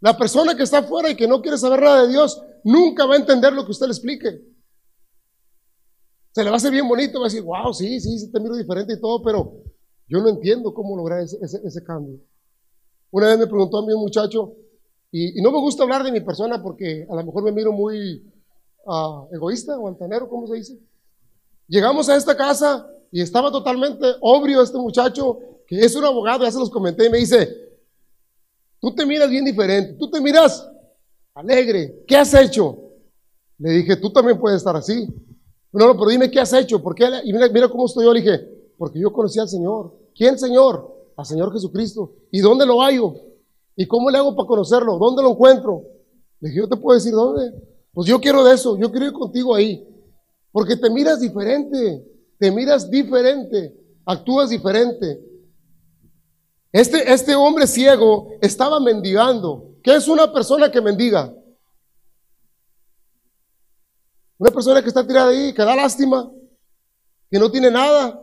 La 0.00 0.18
persona 0.18 0.56
que 0.56 0.64
está 0.64 0.78
afuera 0.78 1.08
y 1.08 1.16
que 1.16 1.28
no 1.28 1.40
quiere 1.40 1.56
saber 1.56 1.80
nada 1.80 2.02
de 2.02 2.08
Dios, 2.08 2.42
nunca 2.64 3.06
va 3.06 3.14
a 3.14 3.18
entender 3.18 3.52
lo 3.52 3.64
que 3.64 3.70
usted 3.70 3.86
le 3.86 3.92
explique. 3.92 4.42
Se 6.32 6.42
le 6.42 6.50
va 6.50 6.56
a 6.56 6.58
hacer 6.58 6.72
bien 6.72 6.88
bonito, 6.88 7.20
va 7.20 7.26
a 7.26 7.28
decir, 7.28 7.42
wow, 7.42 7.72
sí, 7.72 8.00
sí, 8.00 8.18
sí, 8.18 8.32
te 8.32 8.40
miro 8.40 8.56
diferente 8.56 8.94
y 8.94 9.00
todo, 9.00 9.22
pero 9.22 9.62
yo 10.08 10.20
no 10.20 10.28
entiendo 10.28 10.74
cómo 10.74 10.96
lograr 10.96 11.20
ese, 11.22 11.84
cambio. 11.84 12.18
Una 13.12 13.28
vez 13.28 13.38
me 13.38 13.46
preguntó 13.46 13.78
a 13.78 13.86
mí 13.86 13.92
un 13.92 14.00
muchacho, 14.00 14.56
y, 15.12 15.40
no 15.40 15.52
me 15.52 15.60
gusta 15.60 15.84
hablar 15.84 16.02
de 16.02 16.10
mi 16.10 16.20
persona 16.20 16.60
porque 16.60 17.06
a 17.08 17.14
lo 17.14 17.22
mejor 17.22 17.44
me 17.44 17.52
miro 17.52 17.70
muy 17.70 18.30
uh, 18.84 19.32
egoísta 19.32 19.78
o 19.78 19.86
altanero, 19.86 20.28
¿cómo 20.28 20.48
se 20.48 20.56
dice? 20.56 20.78
Llegamos 21.66 22.08
a 22.08 22.16
esta 22.16 22.36
casa 22.36 22.86
y 23.10 23.20
estaba 23.20 23.50
totalmente 23.50 24.06
obvio 24.20 24.62
este 24.62 24.78
muchacho, 24.78 25.38
que 25.66 25.80
es 25.80 25.94
un 25.96 26.04
abogado, 26.04 26.44
ya 26.44 26.50
se 26.50 26.58
los 26.58 26.70
comenté, 26.70 27.06
y 27.06 27.10
me 27.10 27.18
dice, 27.18 27.64
Tú 28.84 28.94
te 28.94 29.06
miras 29.06 29.30
bien 29.30 29.46
diferente, 29.46 29.94
tú 29.94 30.10
te 30.10 30.20
miras 30.20 30.70
alegre. 31.32 32.04
¿Qué 32.06 32.18
has 32.18 32.34
hecho? 32.34 32.76
Le 33.56 33.70
dije, 33.70 33.96
tú 33.96 34.12
también 34.12 34.38
puedes 34.38 34.58
estar 34.58 34.76
así. 34.76 35.08
No, 35.72 35.86
no, 35.86 35.94
pero 35.94 36.10
dime 36.10 36.30
qué 36.30 36.38
has 36.38 36.52
hecho. 36.52 36.82
¿Por 36.82 36.94
qué? 36.94 37.06
Y 37.24 37.32
mira, 37.32 37.48
mira 37.48 37.66
cómo 37.66 37.86
estoy 37.86 38.04
yo. 38.04 38.12
Le 38.12 38.20
dije, 38.20 38.40
porque 38.76 39.00
yo 39.00 39.10
conocí 39.10 39.38
al 39.38 39.48
Señor. 39.48 39.94
¿Quién 40.14 40.38
Señor? 40.38 40.94
Al 41.16 41.24
Señor 41.24 41.50
Jesucristo. 41.50 42.12
¿Y 42.30 42.40
dónde 42.40 42.66
lo 42.66 42.82
hallo? 42.82 43.14
¿Y 43.74 43.86
cómo 43.86 44.10
le 44.10 44.18
hago 44.18 44.36
para 44.36 44.48
conocerlo? 44.48 44.98
¿Dónde 44.98 45.22
lo 45.22 45.30
encuentro? 45.30 45.82
Le 46.40 46.50
dije, 46.50 46.60
yo 46.60 46.68
te 46.68 46.76
puedo 46.76 46.94
decir 46.94 47.14
dónde. 47.14 47.54
Pues 47.94 48.06
yo 48.06 48.20
quiero 48.20 48.44
de 48.44 48.52
eso, 48.52 48.76
yo 48.76 48.90
quiero 48.90 49.06
ir 49.06 49.12
contigo 49.14 49.54
ahí. 49.54 49.82
Porque 50.54 50.76
te 50.76 50.88
miras 50.88 51.18
diferente, 51.18 52.06
te 52.38 52.52
miras 52.52 52.88
diferente, 52.88 53.74
actúas 54.06 54.50
diferente. 54.50 55.20
Este, 56.70 57.12
este 57.12 57.34
hombre 57.34 57.66
ciego 57.66 58.28
estaba 58.40 58.78
mendigando. 58.78 59.74
¿Qué 59.82 59.96
es 59.96 60.06
una 60.06 60.32
persona 60.32 60.70
que 60.70 60.80
mendiga? 60.80 61.34
Una 64.38 64.52
persona 64.52 64.80
que 64.80 64.86
está 64.86 65.04
tirada 65.04 65.30
ahí, 65.30 65.52
que 65.52 65.64
da 65.64 65.74
lástima, 65.74 66.30
que 67.28 67.38
no 67.40 67.50
tiene 67.50 67.68
nada. 67.68 68.22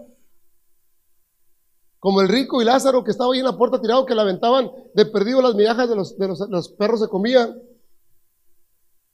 Como 1.99 2.21
el 2.21 2.29
rico 2.29 2.61
y 2.61 2.65
Lázaro 2.65 3.03
que 3.03 3.11
estaba 3.11 3.33
ahí 3.33 3.39
en 3.39 3.45
la 3.45 3.57
puerta 3.57 3.81
tirado, 3.81 4.05
que 4.05 4.15
le 4.15 4.21
aventaban 4.21 4.71
de 4.93 5.05
perdido 5.05 5.41
las 5.41 5.53
migajas 5.53 5.89
de 5.89 5.97
los, 5.97 6.17
de 6.17 6.29
los, 6.29 6.69
perros 6.69 7.01
se 7.01 7.09
comían. 7.09 7.61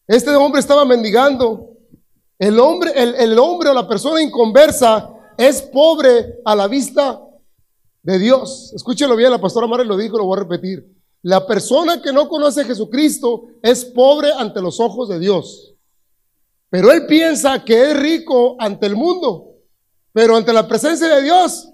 Este 0.05 0.35
hombre 0.35 0.59
estaba 0.59 0.85
mendigando. 0.85 1.76
El 2.39 2.59
hombre, 2.59 2.91
el, 2.95 3.15
el 3.15 3.39
hombre 3.39 3.69
o 3.69 3.73
la 3.73 3.87
persona 3.87 4.21
inconversa 4.21 5.09
es 5.37 5.61
pobre 5.61 6.39
a 6.45 6.55
la 6.55 6.67
vista 6.67 7.21
de 8.03 8.19
Dios. 8.19 8.71
Escúchelo 8.73 9.15
bien, 9.15 9.31
la 9.31 9.41
pastora 9.41 9.67
Mara 9.67 9.83
lo 9.83 9.97
dijo, 9.97 10.17
lo 10.17 10.25
voy 10.25 10.37
a 10.37 10.43
repetir. 10.43 10.97
La 11.23 11.45
persona 11.45 12.01
que 12.01 12.13
no 12.13 12.29
conoce 12.29 12.61
a 12.61 12.65
Jesucristo 12.65 13.47
es 13.61 13.83
pobre 13.85 14.31
ante 14.31 14.61
los 14.61 14.79
ojos 14.79 15.09
de 15.09 15.19
Dios. 15.19 15.73
Pero 16.69 16.91
él 16.91 17.05
piensa 17.07 17.63
que 17.63 17.91
es 17.91 17.99
rico 17.99 18.55
ante 18.59 18.85
el 18.85 18.95
mundo. 18.95 19.55
Pero 20.13 20.35
ante 20.35 20.53
la 20.53 20.67
presencia 20.67 21.07
de 21.07 21.23
Dios, 21.23 21.69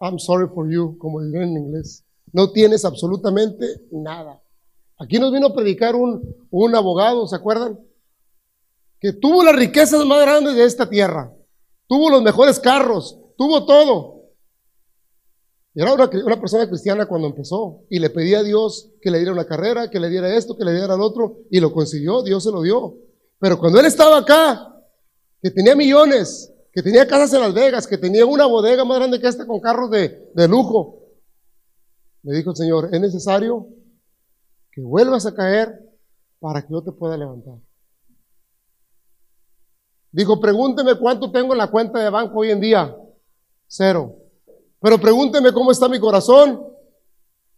I'm 0.00 0.18
sorry 0.18 0.48
for 0.48 0.70
you, 0.70 0.96
como 0.98 1.20
dirán 1.20 1.50
en 1.50 1.64
inglés. 1.64 2.04
No 2.32 2.50
tienes 2.50 2.84
absolutamente 2.84 3.82
nada. 3.90 4.40
Aquí 4.98 5.18
nos 5.18 5.32
vino 5.32 5.48
a 5.48 5.54
predicar 5.54 5.94
un, 5.94 6.34
un 6.50 6.74
abogado, 6.74 7.26
¿se 7.26 7.36
acuerdan? 7.36 7.78
Que 9.02 9.12
tuvo 9.12 9.42
las 9.42 9.56
riquezas 9.56 10.06
más 10.06 10.22
grandes 10.22 10.54
de 10.54 10.64
esta 10.64 10.88
tierra. 10.88 11.34
Tuvo 11.88 12.08
los 12.08 12.22
mejores 12.22 12.60
carros, 12.60 13.18
tuvo 13.36 13.66
todo. 13.66 14.22
Era 15.74 15.92
una, 15.92 16.08
persona 16.08 16.68
cristiana 16.68 17.06
cuando 17.06 17.26
empezó 17.26 17.82
y 17.90 17.98
le 17.98 18.10
pedía 18.10 18.38
a 18.38 18.42
Dios 18.44 18.92
que 19.00 19.10
le 19.10 19.18
diera 19.18 19.32
una 19.32 19.44
carrera, 19.44 19.90
que 19.90 19.98
le 19.98 20.08
diera 20.08 20.32
esto, 20.36 20.56
que 20.56 20.64
le 20.64 20.72
diera 20.72 20.96
lo 20.96 21.04
otro, 21.04 21.40
y 21.50 21.58
lo 21.58 21.72
consiguió, 21.72 22.22
Dios 22.22 22.44
se 22.44 22.52
lo 22.52 22.62
dio. 22.62 22.94
Pero 23.40 23.58
cuando 23.58 23.80
él 23.80 23.86
estaba 23.86 24.18
acá, 24.18 24.72
que 25.42 25.50
tenía 25.50 25.74
millones, 25.74 26.54
que 26.72 26.80
tenía 26.80 27.08
casas 27.08 27.32
en 27.32 27.40
Las 27.40 27.54
Vegas, 27.54 27.88
que 27.88 27.98
tenía 27.98 28.24
una 28.24 28.46
bodega 28.46 28.84
más 28.84 28.98
grande 28.98 29.18
que 29.18 29.26
esta 29.26 29.46
con 29.46 29.58
carros 29.58 29.90
de, 29.90 30.30
de 30.32 30.46
lujo, 30.46 31.00
le 32.22 32.36
dijo 32.36 32.50
el 32.50 32.56
Señor, 32.56 32.90
es 32.92 33.00
necesario 33.00 33.66
que 34.70 34.80
vuelvas 34.80 35.26
a 35.26 35.34
caer 35.34 35.76
para 36.38 36.62
que 36.62 36.68
yo 36.70 36.82
te 36.84 36.92
pueda 36.92 37.16
levantar. 37.16 37.56
Dijo, 40.12 40.38
pregúnteme 40.38 40.94
cuánto 40.98 41.32
tengo 41.32 41.54
en 41.54 41.58
la 41.58 41.70
cuenta 41.70 41.98
de 41.98 42.10
banco 42.10 42.40
hoy 42.40 42.50
en 42.50 42.60
día. 42.60 42.94
Cero. 43.66 44.14
Pero 44.78 45.00
pregúnteme 45.00 45.52
cómo 45.52 45.72
está 45.72 45.88
mi 45.88 45.98
corazón. 45.98 46.62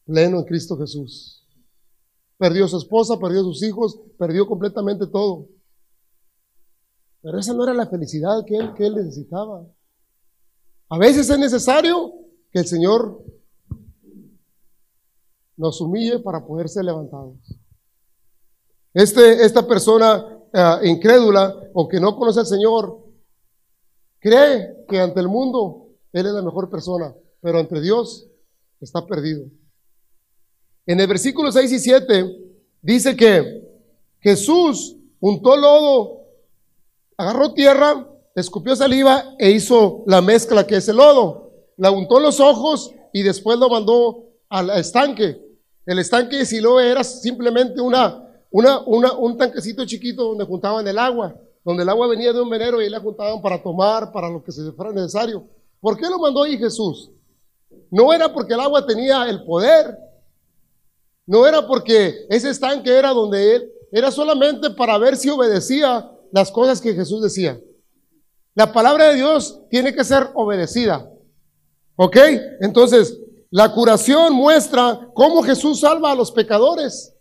Pleno 0.06 0.38
en 0.38 0.44
Cristo 0.44 0.78
Jesús. 0.78 1.44
Perdió 2.38 2.68
su 2.68 2.78
esposa, 2.78 3.18
perdió 3.18 3.42
sus 3.42 3.62
hijos, 3.64 3.98
perdió 4.16 4.46
completamente 4.46 5.06
todo. 5.08 5.48
Pero 7.22 7.38
esa 7.38 7.52
no 7.54 7.64
era 7.64 7.74
la 7.74 7.86
felicidad 7.86 8.44
que 8.46 8.56
él, 8.56 8.72
que 8.74 8.86
él 8.86 8.94
necesitaba. 8.94 9.66
A 10.90 10.98
veces 10.98 11.28
es 11.28 11.38
necesario 11.38 12.12
que 12.52 12.60
el 12.60 12.66
Señor 12.66 13.20
nos 15.56 15.80
humille 15.80 16.20
para 16.20 16.46
poder 16.46 16.68
ser 16.68 16.84
levantados. 16.84 17.36
Este, 18.92 19.44
esta 19.44 19.66
persona 19.66 20.33
eh, 20.54 20.78
incrédula 20.84 21.54
o 21.74 21.88
que 21.88 22.00
no 22.00 22.16
conoce 22.16 22.40
al 22.40 22.46
Señor 22.46 22.98
cree 24.20 24.84
que 24.88 24.98
ante 24.98 25.20
el 25.20 25.28
mundo 25.28 25.88
él 26.12 26.26
es 26.26 26.32
la 26.32 26.42
mejor 26.42 26.70
persona, 26.70 27.14
pero 27.40 27.58
entre 27.58 27.80
Dios 27.80 28.26
está 28.80 29.04
perdido. 29.06 29.46
En 30.86 31.00
el 31.00 31.06
versículo 31.06 31.50
6 31.50 31.72
y 31.72 31.78
7 31.78 32.36
dice 32.80 33.16
que 33.16 33.62
Jesús 34.20 34.96
untó 35.20 35.56
lodo 35.56 36.24
agarró 37.16 37.52
tierra, 37.52 38.08
escupió 38.34 38.74
saliva 38.76 39.34
e 39.38 39.50
hizo 39.50 40.04
la 40.06 40.20
mezcla 40.20 40.66
que 40.66 40.76
es 40.76 40.88
el 40.88 40.96
lodo. 40.96 41.52
La 41.76 41.90
untó 41.90 42.20
los 42.20 42.40
ojos 42.40 42.92
y 43.12 43.22
después 43.22 43.58
lo 43.58 43.68
mandó 43.68 44.24
al 44.48 44.70
estanque. 44.70 45.40
El 45.86 45.98
estanque 45.98 46.36
de 46.38 46.46
Siloé 46.46 46.90
era 46.90 47.04
simplemente 47.04 47.80
una, 47.80 48.23
una, 48.54 49.12
un 49.14 49.36
tanquecito 49.36 49.84
chiquito 49.84 50.22
donde 50.22 50.44
juntaban 50.44 50.86
el 50.86 50.96
agua, 50.96 51.34
donde 51.64 51.82
el 51.82 51.88
agua 51.88 52.06
venía 52.06 52.32
de 52.32 52.40
un 52.40 52.48
venero 52.48 52.80
y 52.80 52.88
la 52.88 53.00
juntaban 53.00 53.42
para 53.42 53.60
tomar, 53.60 54.12
para 54.12 54.30
lo 54.30 54.44
que 54.44 54.52
se 54.52 54.70
fuera 54.70 54.92
necesario. 54.92 55.44
¿Por 55.80 55.96
qué 55.98 56.08
lo 56.08 56.20
mandó 56.20 56.44
ahí 56.44 56.56
Jesús? 56.56 57.10
No 57.90 58.12
era 58.12 58.32
porque 58.32 58.54
el 58.54 58.60
agua 58.60 58.86
tenía 58.86 59.28
el 59.28 59.42
poder, 59.42 59.98
no 61.26 61.44
era 61.48 61.66
porque 61.66 62.26
ese 62.28 62.50
estanque 62.50 62.96
era 62.96 63.10
donde 63.10 63.56
él, 63.56 63.72
era 63.90 64.12
solamente 64.12 64.70
para 64.70 64.98
ver 64.98 65.16
si 65.16 65.30
obedecía 65.30 66.08
las 66.30 66.52
cosas 66.52 66.80
que 66.80 66.94
Jesús 66.94 67.22
decía. 67.22 67.60
La 68.54 68.72
palabra 68.72 69.08
de 69.08 69.16
Dios 69.16 69.62
tiene 69.68 69.92
que 69.92 70.04
ser 70.04 70.28
obedecida. 70.34 71.10
¿Ok? 71.96 72.16
Entonces, 72.60 73.18
la 73.50 73.72
curación 73.72 74.32
muestra 74.32 75.08
cómo 75.12 75.42
Jesús 75.42 75.80
salva 75.80 76.12
a 76.12 76.14
los 76.14 76.30
pecadores. 76.30 77.13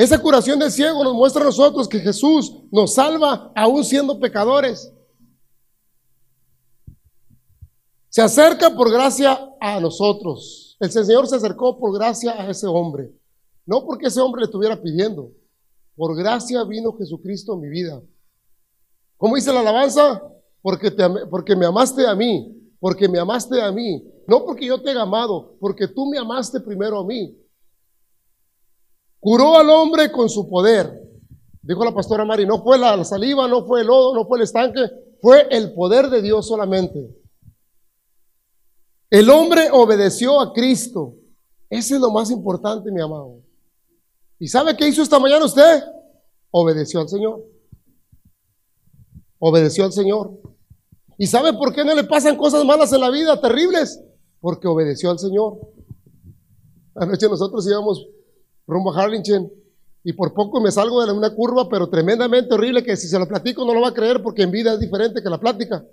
Esa 0.00 0.18
curación 0.18 0.58
del 0.58 0.70
ciego 0.70 1.04
nos 1.04 1.12
muestra 1.12 1.42
a 1.42 1.44
nosotros 1.44 1.86
que 1.86 1.98
Jesús 1.98 2.56
nos 2.72 2.94
salva 2.94 3.52
aún 3.54 3.84
siendo 3.84 4.18
pecadores. 4.18 4.90
Se 8.08 8.22
acerca 8.22 8.74
por 8.74 8.90
gracia 8.90 9.38
a 9.60 9.78
nosotros. 9.78 10.78
El 10.80 10.90
Señor 10.90 11.28
se 11.28 11.36
acercó 11.36 11.78
por 11.78 11.92
gracia 11.92 12.32
a 12.32 12.48
ese 12.48 12.66
hombre. 12.66 13.12
No 13.66 13.84
porque 13.84 14.06
ese 14.06 14.22
hombre 14.22 14.40
le 14.40 14.46
estuviera 14.46 14.80
pidiendo. 14.80 15.32
Por 15.94 16.16
gracia 16.16 16.64
vino 16.64 16.96
Jesucristo 16.96 17.52
en 17.52 17.60
mi 17.60 17.68
vida. 17.68 18.00
¿Cómo 19.18 19.36
dice 19.36 19.52
la 19.52 19.60
alabanza? 19.60 20.22
Porque, 20.62 20.90
te, 20.90 21.06
porque 21.30 21.54
me 21.54 21.66
amaste 21.66 22.06
a 22.06 22.14
mí. 22.14 22.72
Porque 22.80 23.06
me 23.06 23.18
amaste 23.18 23.60
a 23.60 23.70
mí. 23.70 24.02
No 24.26 24.46
porque 24.46 24.64
yo 24.64 24.80
te 24.80 24.92
he 24.92 24.98
amado. 24.98 25.58
Porque 25.60 25.86
tú 25.86 26.06
me 26.06 26.16
amaste 26.16 26.58
primero 26.58 27.00
a 27.00 27.04
mí. 27.04 27.36
Curó 29.20 29.58
al 29.58 29.68
hombre 29.68 30.10
con 30.10 30.28
su 30.28 30.48
poder. 30.48 30.98
Dijo 31.62 31.84
la 31.84 31.94
pastora 31.94 32.24
Mari, 32.24 32.46
no 32.46 32.62
fue 32.62 32.78
la 32.78 33.04
saliva, 33.04 33.46
no 33.46 33.66
fue 33.66 33.82
el 33.82 33.86
lodo, 33.86 34.14
no 34.14 34.26
fue 34.26 34.38
el 34.38 34.44
estanque, 34.44 34.80
fue 35.20 35.46
el 35.50 35.74
poder 35.74 36.08
de 36.08 36.22
Dios 36.22 36.48
solamente. 36.48 37.14
El 39.10 39.28
hombre 39.28 39.68
obedeció 39.70 40.40
a 40.40 40.52
Cristo. 40.52 41.14
Ese 41.68 41.96
es 41.96 42.00
lo 42.00 42.10
más 42.10 42.30
importante, 42.30 42.90
mi 42.90 43.00
amado. 43.00 43.40
¿Y 44.38 44.48
sabe 44.48 44.74
qué 44.76 44.88
hizo 44.88 45.02
esta 45.02 45.18
mañana 45.18 45.44
usted? 45.44 45.82
Obedeció 46.50 47.00
al 47.00 47.08
Señor. 47.08 47.44
Obedeció 49.38 49.84
al 49.84 49.92
Señor. 49.92 50.38
¿Y 51.18 51.26
sabe 51.26 51.52
por 51.52 51.74
qué 51.74 51.84
no 51.84 51.94
le 51.94 52.04
pasan 52.04 52.36
cosas 52.36 52.64
malas 52.64 52.92
en 52.92 53.00
la 53.00 53.10
vida, 53.10 53.38
terribles? 53.38 54.02
Porque 54.40 54.66
obedeció 54.66 55.10
al 55.10 55.18
Señor. 55.18 55.58
Anoche 56.94 57.28
nosotros 57.28 57.66
íbamos 57.68 58.06
rumbo 58.70 58.92
a 58.92 59.02
Harlingen 59.02 59.50
y 60.02 60.12
por 60.14 60.32
poco 60.32 60.60
me 60.60 60.70
salgo 60.70 61.04
de 61.04 61.12
una 61.12 61.34
curva, 61.34 61.68
pero 61.68 61.88
tremendamente 61.88 62.54
horrible, 62.54 62.82
que 62.82 62.96
si 62.96 63.06
se 63.06 63.18
lo 63.18 63.28
platico 63.28 63.64
no 63.64 63.74
lo 63.74 63.82
va 63.82 63.88
a 63.88 63.94
creer 63.94 64.22
porque 64.22 64.42
en 64.42 64.50
vida 64.50 64.72
es 64.72 64.80
diferente 64.80 65.22
que 65.22 65.28
la 65.28 65.38
plática. 65.38 65.84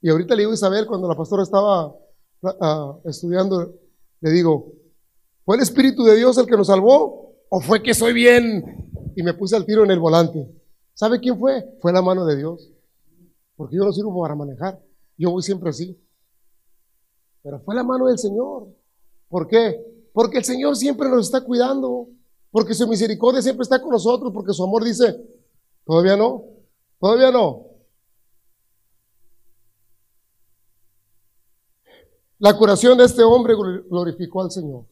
Y 0.00 0.10
ahorita 0.10 0.34
le 0.34 0.42
digo 0.42 0.50
a 0.50 0.54
Isabel, 0.54 0.86
cuando 0.86 1.08
la 1.08 1.16
pastora 1.16 1.42
estaba 1.42 1.94
estudiando, 3.04 3.74
le 4.20 4.30
digo, 4.30 4.72
¿fue 5.44 5.56
el 5.56 5.62
Espíritu 5.62 6.04
de 6.04 6.16
Dios 6.16 6.36
el 6.38 6.46
que 6.46 6.56
nos 6.56 6.66
salvó? 6.66 7.36
¿O 7.48 7.60
fue 7.60 7.82
que 7.82 7.94
soy 7.94 8.12
bien? 8.12 8.90
Y 9.14 9.22
me 9.22 9.34
puse 9.34 9.56
al 9.56 9.64
tiro 9.64 9.84
en 9.84 9.90
el 9.90 9.98
volante. 9.98 10.48
¿Sabe 10.94 11.20
quién 11.20 11.38
fue? 11.38 11.64
Fue 11.80 11.92
la 11.92 12.02
mano 12.02 12.24
de 12.24 12.36
Dios. 12.36 12.72
Porque 13.56 13.76
yo 13.76 13.84
no 13.84 13.92
sirvo 13.92 14.20
para 14.20 14.34
manejar. 14.34 14.80
Yo 15.16 15.30
voy 15.30 15.42
siempre 15.42 15.70
así. 15.70 15.96
Pero 17.42 17.60
fue 17.60 17.74
la 17.74 17.84
mano 17.84 18.06
del 18.06 18.18
Señor. 18.18 18.68
¿Por 19.28 19.46
qué? 19.46 19.80
Porque 20.18 20.38
el 20.38 20.44
Señor 20.44 20.74
siempre 20.74 21.08
nos 21.08 21.26
está 21.26 21.42
cuidando. 21.42 22.08
Porque 22.50 22.74
su 22.74 22.88
misericordia 22.88 23.40
siempre 23.40 23.62
está 23.62 23.80
con 23.80 23.92
nosotros. 23.92 24.32
Porque 24.34 24.52
su 24.52 24.64
amor 24.64 24.82
dice, 24.82 25.16
todavía 25.86 26.16
no, 26.16 26.42
todavía 26.98 27.30
no. 27.30 27.68
La 32.40 32.58
curación 32.58 32.98
de 32.98 33.04
este 33.04 33.22
hombre 33.22 33.54
glorificó 33.88 34.42
al 34.42 34.50
Señor. 34.50 34.86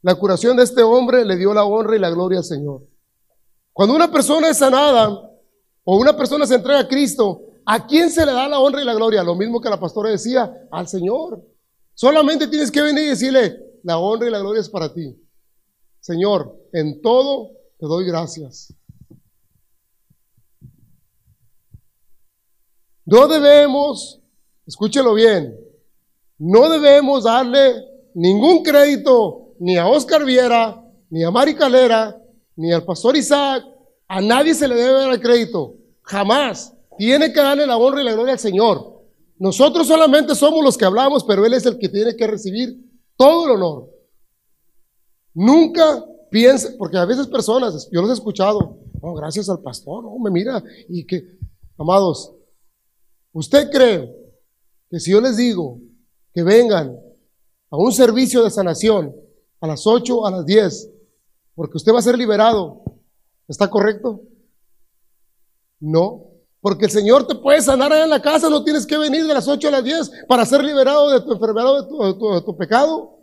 La 0.00 0.14
curación 0.14 0.56
de 0.56 0.62
este 0.62 0.84
hombre 0.84 1.24
le 1.24 1.36
dio 1.36 1.52
la 1.52 1.64
honra 1.64 1.96
y 1.96 1.98
la 1.98 2.10
gloria 2.10 2.38
al 2.38 2.44
Señor. 2.44 2.86
Cuando 3.72 3.96
una 3.96 4.12
persona 4.12 4.48
es 4.48 4.58
sanada 4.58 5.08
o 5.82 5.96
una 5.98 6.16
persona 6.16 6.46
se 6.46 6.54
entrega 6.54 6.78
a 6.78 6.86
Cristo, 6.86 7.46
¿a 7.66 7.84
quién 7.84 8.08
se 8.08 8.24
le 8.24 8.30
da 8.30 8.46
la 8.46 8.60
honra 8.60 8.80
y 8.80 8.84
la 8.84 8.94
gloria? 8.94 9.24
Lo 9.24 9.34
mismo 9.34 9.60
que 9.60 9.70
la 9.70 9.80
pastora 9.80 10.08
decía, 10.08 10.68
al 10.70 10.86
Señor. 10.86 11.44
Solamente 11.94 12.46
tienes 12.46 12.70
que 12.70 12.80
venir 12.80 13.06
y 13.06 13.08
decirle, 13.08 13.69
la 13.82 13.98
honra 13.98 14.28
y 14.28 14.30
la 14.30 14.40
gloria 14.40 14.60
es 14.60 14.68
para 14.68 14.92
ti. 14.92 15.16
Señor, 16.00 16.56
en 16.72 17.00
todo 17.02 17.50
te 17.78 17.86
doy 17.86 18.06
gracias. 18.06 18.74
No 23.04 23.26
debemos, 23.26 24.20
escúchelo 24.66 25.14
bien, 25.14 25.58
no 26.38 26.68
debemos 26.68 27.24
darle 27.24 27.84
ningún 28.14 28.62
crédito 28.62 29.54
ni 29.58 29.76
a 29.76 29.86
Oscar 29.86 30.24
Viera, 30.24 30.82
ni 31.10 31.22
a 31.22 31.30
Mari 31.30 31.54
Calera, 31.54 32.16
ni 32.56 32.72
al 32.72 32.84
pastor 32.84 33.16
Isaac. 33.16 33.64
A 34.08 34.20
nadie 34.20 34.54
se 34.54 34.66
le 34.66 34.74
debe 34.74 34.92
dar 34.92 35.12
el 35.12 35.20
crédito. 35.20 35.76
Jamás. 36.02 36.74
Tiene 36.98 37.32
que 37.32 37.40
darle 37.40 37.66
la 37.66 37.76
honra 37.76 38.02
y 38.02 38.04
la 38.04 38.12
gloria 38.12 38.34
al 38.34 38.38
Señor. 38.38 39.02
Nosotros 39.38 39.86
solamente 39.86 40.34
somos 40.34 40.62
los 40.62 40.76
que 40.76 40.84
hablamos, 40.84 41.24
pero 41.24 41.46
Él 41.46 41.54
es 41.54 41.64
el 41.64 41.78
que 41.78 41.88
tiene 41.88 42.14
que 42.14 42.26
recibir 42.26 42.76
todo 43.20 43.44
el 43.44 43.50
honor. 43.52 43.90
Nunca 45.34 46.02
piense, 46.30 46.70
porque 46.78 46.96
a 46.96 47.04
veces 47.04 47.26
personas, 47.26 47.86
yo 47.92 48.00
los 48.00 48.08
he 48.08 48.14
escuchado, 48.14 48.78
oh, 49.02 49.14
gracias 49.14 49.50
al 49.50 49.60
pastor, 49.60 50.04
no, 50.04 50.18
me 50.18 50.30
mira, 50.30 50.64
y 50.88 51.06
que, 51.06 51.38
amados, 51.76 52.34
¿usted 53.32 53.70
cree 53.70 54.10
que 54.88 54.98
si 54.98 55.10
yo 55.10 55.20
les 55.20 55.36
digo 55.36 55.80
que 56.32 56.42
vengan 56.42 56.98
a 57.68 57.76
un 57.76 57.92
servicio 57.92 58.42
de 58.42 58.50
sanación 58.50 59.14
a 59.60 59.66
las 59.66 59.86
8, 59.86 60.26
a 60.26 60.30
las 60.30 60.46
10, 60.46 60.90
porque 61.54 61.76
usted 61.76 61.92
va 61.92 61.98
a 61.98 62.02
ser 62.02 62.16
liberado. 62.16 62.82
¿Está 63.46 63.68
correcto? 63.68 64.22
No, 65.78 66.29
porque 66.60 66.84
el 66.84 66.90
Señor 66.90 67.26
te 67.26 67.34
puede 67.34 67.62
sanar 67.62 67.92
allá 67.92 68.04
en 68.04 68.10
la 68.10 68.20
casa, 68.20 68.50
no 68.50 68.62
tienes 68.62 68.86
que 68.86 68.98
venir 68.98 69.26
de 69.26 69.34
las 69.34 69.48
8 69.48 69.68
a 69.68 69.70
las 69.70 69.84
10 69.84 70.10
para 70.28 70.44
ser 70.44 70.62
liberado 70.62 71.10
de 71.10 71.20
tu 71.22 71.32
enfermedad 71.32 71.70
o 71.90 72.36
de 72.36 72.42
tu, 72.42 72.56
pecado. 72.56 73.18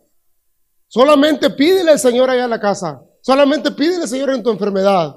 Solamente 0.88 1.50
pídele 1.50 1.92
al 1.92 2.00
Señor 2.00 2.30
allá 2.30 2.46
en 2.46 2.50
la 2.50 2.60
casa, 2.60 3.04
solamente 3.22 3.72
pídele 3.72 4.04
al 4.04 4.10
Señor 4.10 4.32
en 4.32 4.44
tu 4.44 4.50
enfermedad. 4.50 5.16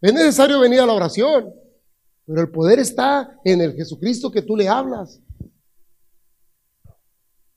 Es 0.00 0.14
necesario 0.14 0.60
venir 0.60 0.80
a 0.80 0.86
la 0.86 0.94
oración, 0.94 1.52
pero 2.24 2.40
el 2.40 2.50
poder 2.50 2.78
está 2.78 3.38
en 3.44 3.60
el 3.60 3.74
Jesucristo 3.74 4.30
que 4.30 4.42
tú 4.42 4.56
le 4.56 4.68
hablas. 4.68 5.20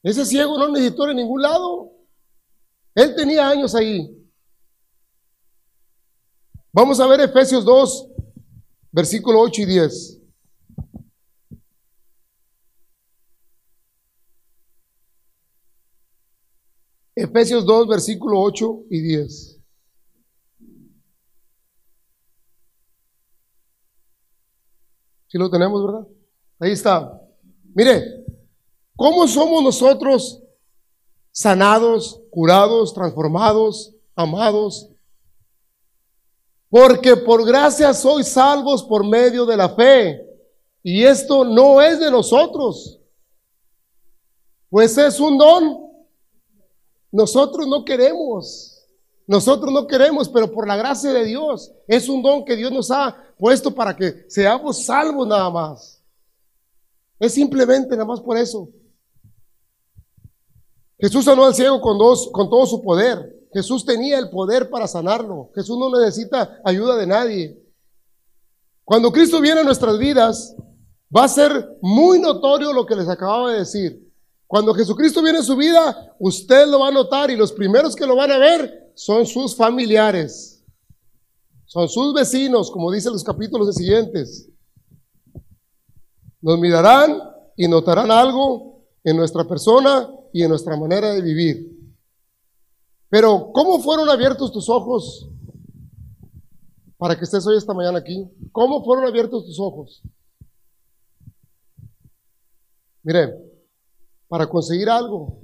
Ese 0.04 0.26
ciego 0.26 0.58
no 0.58 0.70
necesitó 0.70 1.08
en 1.08 1.18
ningún 1.18 1.42
lado. 1.42 1.92
Él 2.96 3.16
tenía 3.16 3.48
años 3.48 3.76
ahí. 3.76 4.18
Vamos 6.74 7.00
a 7.00 7.08
ver 7.08 7.22
Efesios 7.22 7.64
2, 7.66 8.11
versículo 8.92 9.40
8 9.42 9.62
y 9.62 9.66
10. 9.66 10.18
Efesios 17.16 17.66
2, 17.66 17.88
versículo 17.88 18.42
8 18.42 18.84
y 18.90 19.02
10. 19.02 19.60
Si 25.28 25.38
lo 25.38 25.50
tenemos, 25.50 25.86
¿verdad? 25.86 26.08
Ahí 26.60 26.72
está. 26.72 27.22
Mire, 27.74 28.22
¿Cómo 29.02 29.28
somos 29.28 29.64
nosotros 29.64 30.44
sanados, 31.32 32.22
curados, 32.30 32.94
transformados, 32.94 33.96
amados? 34.16 34.91
Porque 36.72 37.18
por 37.18 37.46
gracia 37.46 37.94
sois 37.94 38.30
salvos 38.30 38.82
por 38.82 39.06
medio 39.06 39.46
de 39.46 39.58
la 39.58 39.70
fe. 39.70 40.26
Y 40.82 41.04
esto 41.04 41.44
no 41.44 41.82
es 41.82 42.00
de 42.00 42.10
nosotros, 42.10 43.00
pues 44.70 44.98
es 44.98 45.20
un 45.20 45.38
don. 45.38 45.92
Nosotros 47.12 47.68
no 47.68 47.84
queremos, 47.84 48.88
nosotros 49.28 49.72
no 49.72 49.86
queremos, 49.86 50.30
pero 50.30 50.50
por 50.50 50.66
la 50.66 50.78
gracia 50.78 51.12
de 51.12 51.26
Dios 51.26 51.74
es 51.88 52.08
un 52.08 52.24
don 52.24 52.46
que 52.46 52.56
Dios 52.56 52.72
nos 52.72 52.90
ha 52.90 53.16
puesto 53.38 53.76
para 53.76 53.94
que 53.94 54.26
seamos 54.30 54.86
salvos 54.86 55.28
nada 55.28 55.50
más. 55.50 56.02
Es 57.20 57.34
simplemente 57.34 57.90
nada 57.92 58.06
más 58.06 58.22
por 58.22 58.38
eso. 58.38 58.70
Jesús 60.98 61.26
sanó 61.26 61.44
al 61.44 61.54
ciego 61.54 61.82
con, 61.82 61.98
dos, 61.98 62.30
con 62.32 62.50
todo 62.50 62.66
su 62.66 62.82
poder. 62.82 63.41
Jesús 63.54 63.86
tenía 63.86 64.18
el 64.18 64.30
poder 64.30 64.70
para 64.70 64.88
sanarlo. 64.88 65.52
Jesús 65.54 65.78
no 65.78 65.90
necesita 65.90 66.62
ayuda 66.64 66.96
de 66.96 67.08
nadie. 67.08 67.62
Cuando 68.84 69.12
Cristo 69.12 69.42
viene 69.42 69.62
a 69.62 69.64
nuestras 69.64 69.98
vidas, 69.98 70.56
va 71.16 71.26
a 71.26 71.28
ser 71.28 71.78
muy 71.82 72.20
notorio 72.20 72.74
lo 72.74 72.86
que 72.86 72.96
les 72.96 73.10
acababa 73.10 73.52
de 73.52 73.60
decir. 73.60 74.12
Cuando 74.48 74.74
Jesucristo 74.74 75.22
viene 75.22 75.40
en 75.40 75.46
su 75.46 75.56
vida, 75.56 76.14
usted 76.20 76.68
lo 76.68 76.80
va 76.80 76.90
a 76.90 76.92
notar 76.92 77.32
y 77.32 77.38
los 77.38 77.52
primeros 77.54 77.96
que 77.96 78.06
lo 78.06 78.16
van 78.16 78.32
a 78.32 78.38
ver 78.38 78.92
son 78.96 79.26
sus 79.26 79.56
familiares, 79.56 80.64
son 81.66 81.88
sus 81.88 82.14
vecinos, 82.14 82.70
como 82.70 82.92
dicen 82.92 83.14
los 83.14 83.24
capítulos 83.24 83.74
siguientes. 83.74 84.50
Nos 86.42 86.60
mirarán 86.60 87.22
y 87.56 87.68
notarán 87.68 88.12
algo 88.12 88.84
en 89.04 89.16
nuestra 89.16 89.46
persona 89.46 90.10
y 90.34 90.44
en 90.44 90.50
nuestra 90.50 90.76
manera 90.76 91.14
de 91.14 91.22
vivir. 91.22 91.81
Pero, 93.12 93.52
¿cómo 93.52 93.80
fueron 93.80 94.10
abiertos 94.10 94.54
tus 94.54 94.70
ojos 94.70 95.28
para 96.98 97.18
que 97.18 97.26
estés 97.26 97.46
hoy 97.46 97.58
esta 97.58 97.74
mañana 97.74 98.00
aquí? 98.00 98.26
¿Cómo 98.54 98.82
fueron 98.86 99.06
abiertos 99.06 99.46
tus 99.46 99.60
ojos? 99.60 100.02
Mire, 103.04 103.36
para 104.30 104.48
conseguir 104.48 104.90
algo. 104.90 105.42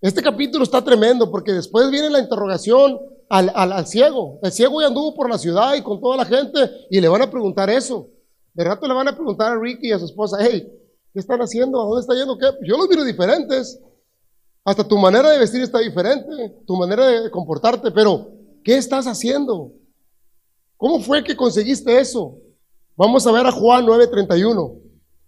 Este 0.00 0.22
capítulo 0.22 0.62
está 0.62 0.80
tremendo 0.84 1.28
porque 1.28 1.52
después 1.52 1.90
viene 1.90 2.10
la 2.10 2.20
interrogación 2.20 3.00
al, 3.28 3.50
al, 3.56 3.84
ciego. 3.84 4.38
El 4.40 4.52
ciego 4.52 4.80
ya 4.80 4.86
anduvo 4.86 5.16
por 5.16 5.28
la 5.28 5.36
ciudad 5.36 5.74
y 5.74 5.82
con 5.82 6.00
toda 6.00 6.16
la 6.16 6.26
gente 6.26 6.58
y 6.90 7.00
le 7.00 7.08
van 7.08 7.22
a 7.22 7.30
preguntar 7.30 7.68
eso. 7.70 8.08
De 8.54 8.62
rato 8.62 8.86
le 8.86 8.94
van 8.94 9.08
a 9.08 9.16
preguntar 9.16 9.50
a 9.50 9.58
Ricky 9.58 9.88
y 9.88 9.92
a 9.92 9.98
su 9.98 10.04
esposa, 10.04 10.36
hey, 10.40 10.72
¿qué 11.12 11.18
están 11.18 11.40
haciendo? 11.40 11.82
¿A 11.82 11.86
dónde 11.86 12.02
está 12.02 12.14
yendo? 12.14 12.38
¿Qué? 12.38 12.46
Yo 12.62 12.76
los 12.76 12.88
miro 12.88 13.02
diferentes. 13.02 13.80
Hasta 14.68 14.86
tu 14.86 14.98
manera 14.98 15.30
de 15.30 15.38
vestir 15.38 15.62
está 15.62 15.78
diferente, 15.78 16.28
tu 16.66 16.76
manera 16.76 17.06
de 17.06 17.30
comportarte, 17.30 17.90
pero 17.90 18.32
¿qué 18.62 18.76
estás 18.76 19.06
haciendo? 19.06 19.72
¿Cómo 20.76 21.00
fue 21.00 21.24
que 21.24 21.34
conseguiste 21.34 21.98
eso? 21.98 22.36
Vamos 22.94 23.26
a 23.26 23.32
ver 23.32 23.46
a 23.46 23.50
Juan 23.50 23.86
9:31. 23.86 24.78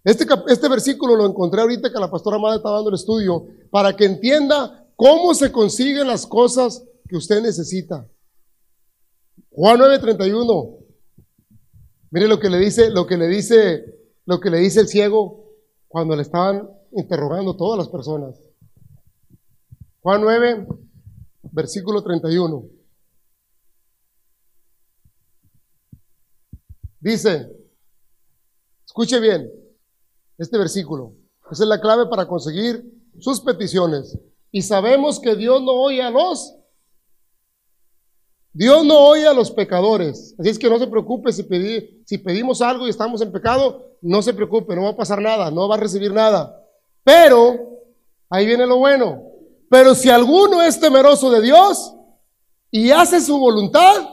Este, 0.03 0.27
este 0.47 0.69
versículo 0.69 1.15
lo 1.15 1.25
encontré 1.25 1.59
ahorita 1.59 1.91
que 1.91 1.99
la 1.99 2.11
pastora 2.11 2.35
Amada 2.35 2.57
está 2.57 2.69
dando 2.69 2.89
el 2.89 2.95
estudio 2.95 3.47
para 3.71 3.95
que 3.95 4.05
entienda 4.05 4.87
cómo 4.95 5.33
se 5.33 5.51
consiguen 5.51 6.05
las 6.05 6.27
cosas 6.27 6.85
que 7.09 7.17
usted 7.17 7.41
necesita. 7.41 8.07
Juan 9.49 9.79
9:31. 9.79 10.77
Mire 12.11 12.27
lo 12.27 12.39
que 12.39 12.51
le 12.51 12.59
dice, 12.59 12.91
lo 12.91 13.07
que 13.07 13.17
le 13.17 13.27
dice, 13.27 13.85
lo 14.23 14.39
que 14.39 14.51
le 14.51 14.59
dice 14.59 14.81
el 14.81 14.87
ciego 14.87 15.45
cuando 15.87 16.15
le 16.15 16.21
estaban 16.21 16.69
interrogando 16.91 17.55
todas 17.55 17.79
las 17.79 17.89
personas. 17.89 18.50
Juan 20.01 20.21
9, 20.21 20.67
versículo 21.51 22.03
31. 22.03 22.65
Dice, 26.99 27.49
escuche 28.85 29.19
bien 29.19 29.51
este 30.37 30.57
versículo. 30.57 31.13
Esa 31.51 31.63
es 31.63 31.69
la 31.69 31.81
clave 31.81 32.07
para 32.07 32.27
conseguir 32.27 32.83
sus 33.19 33.41
peticiones. 33.41 34.17
Y 34.51 34.63
sabemos 34.63 35.19
que 35.19 35.35
Dios 35.35 35.61
no 35.61 35.73
oye 35.73 36.01
a 36.01 36.09
los. 36.09 36.55
Dios 38.53 38.83
no 38.83 39.07
oye 39.07 39.27
a 39.27 39.33
los 39.33 39.51
pecadores. 39.51 40.35
Así 40.37 40.49
es 40.49 40.59
que 40.59 40.69
no 40.69 40.79
se 40.79 40.87
preocupe 40.87 41.31
si, 41.31 41.45
si 42.05 42.17
pedimos 42.17 42.61
algo 42.61 42.87
y 42.87 42.89
estamos 42.89 43.21
en 43.21 43.31
pecado, 43.31 43.97
no 44.01 44.21
se 44.21 44.33
preocupe, 44.33 44.75
no 44.75 44.83
va 44.83 44.89
a 44.89 44.97
pasar 44.97 45.21
nada, 45.21 45.51
no 45.51 45.67
va 45.67 45.75
a 45.75 45.79
recibir 45.79 46.11
nada. 46.11 46.59
Pero, 47.03 47.79
ahí 48.29 48.45
viene 48.45 48.65
lo 48.65 48.77
bueno. 48.77 49.30
Pero 49.71 49.95
si 49.95 50.09
alguno 50.09 50.61
es 50.61 50.77
temeroso 50.81 51.31
de 51.31 51.41
Dios 51.41 51.95
y 52.69 52.91
hace 52.91 53.21
su 53.21 53.39
voluntad, 53.39 54.05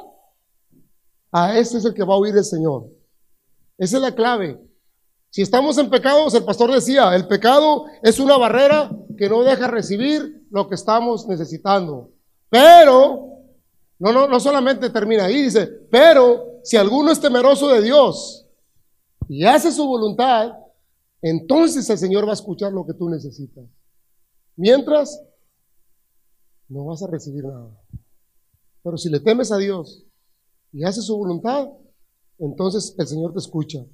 a 1.32 1.58
ese 1.58 1.78
es 1.78 1.84
el 1.84 1.94
que 1.94 2.04
va 2.04 2.14
a 2.14 2.18
oír 2.18 2.36
el 2.36 2.44
Señor. 2.44 2.86
Esa 3.76 3.96
es 3.96 4.02
la 4.04 4.14
clave. 4.14 4.56
Si 5.30 5.42
estamos 5.42 5.76
en 5.78 5.90
pecados, 5.90 6.32
el 6.34 6.44
pastor 6.44 6.72
decía, 6.72 7.12
el 7.16 7.26
pecado 7.26 7.86
es 8.04 8.20
una 8.20 8.36
barrera 8.36 8.88
que 9.16 9.28
no 9.28 9.42
deja 9.42 9.66
recibir 9.66 10.46
lo 10.48 10.68
que 10.68 10.76
estamos 10.76 11.26
necesitando. 11.26 12.12
Pero, 12.48 13.40
no, 13.98 14.12
no, 14.12 14.28
no 14.28 14.38
solamente 14.38 14.90
termina 14.90 15.24
ahí, 15.24 15.42
dice, 15.42 15.66
pero 15.90 16.60
si 16.62 16.76
alguno 16.76 17.10
es 17.10 17.20
temeroso 17.20 17.66
de 17.66 17.82
Dios 17.82 18.46
y 19.28 19.44
hace 19.44 19.72
su 19.72 19.84
voluntad, 19.84 20.52
entonces 21.20 21.90
el 21.90 21.98
Señor 21.98 22.26
va 22.26 22.30
a 22.30 22.34
escuchar 22.34 22.72
lo 22.72 22.86
que 22.86 22.94
tú 22.94 23.08
necesitas. 23.08 23.64
Mientras, 24.54 25.20
no 26.68 26.84
vas 26.84 27.02
a 27.02 27.06
recibir 27.06 27.44
nada. 27.44 27.70
Pero 28.82 28.96
si 28.96 29.08
le 29.08 29.20
temes 29.20 29.50
a 29.52 29.56
Dios 29.56 30.04
y 30.72 30.84
haces 30.84 31.06
su 31.06 31.16
voluntad, 31.16 31.68
entonces 32.38 32.94
el 32.98 33.06
Señor 33.06 33.32
te 33.32 33.38
escucha. 33.38 33.84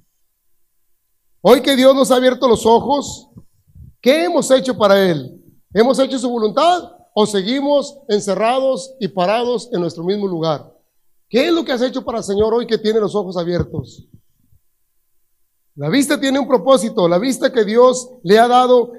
Hoy 1.41 1.61
que 1.61 1.75
Dios 1.75 1.95
nos 1.95 2.11
ha 2.11 2.15
abierto 2.15 2.47
los 2.47 2.65
ojos, 2.65 3.29
¿qué 4.01 4.25
hemos 4.25 4.49
hecho 4.51 4.77
para 4.77 5.09
Él? 5.09 5.41
¿Hemos 5.73 5.99
hecho 5.99 6.17
su 6.19 6.29
voluntad 6.29 6.91
o 7.13 7.25
seguimos 7.25 7.99
encerrados 8.07 8.95
y 8.99 9.07
parados 9.07 9.69
en 9.71 9.81
nuestro 9.81 10.03
mismo 10.03 10.27
lugar? 10.27 10.73
¿Qué 11.29 11.47
es 11.47 11.53
lo 11.53 11.65
que 11.65 11.71
has 11.71 11.81
hecho 11.81 12.03
para 12.03 12.19
el 12.19 12.23
Señor 12.23 12.53
hoy 12.53 12.67
que 12.67 12.77
tiene 12.77 12.99
los 12.99 13.15
ojos 13.15 13.37
abiertos? 13.37 14.07
La 15.75 15.89
vista 15.89 16.19
tiene 16.19 16.39
un 16.39 16.47
propósito, 16.47 17.07
la 17.07 17.19
vista 17.19 17.51
que 17.51 17.65
Dios 17.65 18.09
le 18.23 18.39
ha 18.39 18.47
dado 18.47 18.93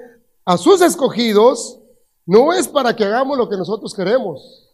a 0.45 0.57
sus 0.57 0.81
escogidos 0.81 1.76
no 2.27 2.53
es 2.53 2.67
para 2.67 2.95
que 2.95 3.05
hagamos 3.05 3.37
lo 3.37 3.49
que 3.49 3.57
nosotros 3.57 3.93
queremos. 3.93 4.69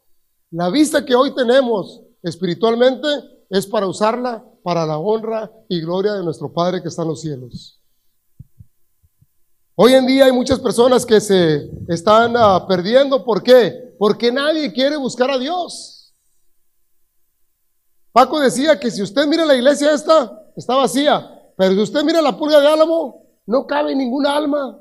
La 0.50 0.70
vista 0.70 1.06
que 1.06 1.16
hoy 1.16 1.34
tenemos 1.34 2.02
espiritualmente 2.24 3.08
es 3.50 3.68
para 3.68 3.88
usarla 3.88 4.44
para 4.64 4.86
la 4.86 4.98
honra 4.98 5.52
y 5.70 5.80
gloria 5.80 6.14
de 6.14 6.24
nuestro 6.24 6.52
Padre 6.52 6.82
que 6.82 6.88
está 6.88 7.04
en 7.04 7.10
los 7.10 7.22
cielos. 7.22 7.80
Hoy 9.76 9.94
en 9.94 10.06
día 10.08 10.26
hay 10.26 10.32
muchas 10.32 10.60
personas 10.60 11.06
que 11.06 11.22
se 11.22 11.70
están 11.88 12.36
ah, 12.36 12.66
perdiendo. 12.68 13.24
¿Por 13.24 13.44
qué? 13.44 13.96
Porque 14.00 14.32
nadie 14.32 14.74
quiere 14.74 14.98
buscar 14.98 15.30
a 15.30 15.38
Dios. 15.38 16.14
Paco 18.12 18.40
decía 18.40 18.80
que 18.80 18.90
si 18.90 19.02
usted 19.02 19.28
mira 19.28 19.46
la 19.46 19.56
iglesia 19.56 19.94
esta, 19.94 20.44
está 20.56 20.76
vacía. 20.76 21.30
Pero 21.56 21.74
si 21.74 21.82
usted 21.82 22.04
mira 22.04 22.22
la 22.22 22.38
pulga 22.38 22.60
de 22.60 22.68
álamo, 22.68 23.28
no 23.46 23.68
cabe 23.68 23.96
ninguna 23.96 24.36
alma. 24.36 24.80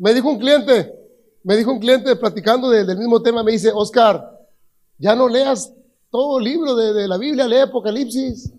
Me 0.00 0.14
dijo 0.14 0.30
un 0.30 0.38
cliente, 0.38 0.94
me 1.42 1.58
dijo 1.58 1.70
un 1.70 1.78
cliente 1.78 2.16
platicando 2.16 2.70
del 2.70 2.96
mismo 2.96 3.20
tema, 3.20 3.42
me 3.42 3.52
dice, 3.52 3.70
Oscar, 3.70 4.30
ya 4.96 5.14
no 5.14 5.28
leas 5.28 5.74
todo 6.10 6.38
el 6.38 6.44
libro 6.44 6.74
de, 6.74 7.06
la 7.06 7.18
Biblia, 7.18 7.46
lee 7.46 7.58
Apocalipsis. 7.58 8.50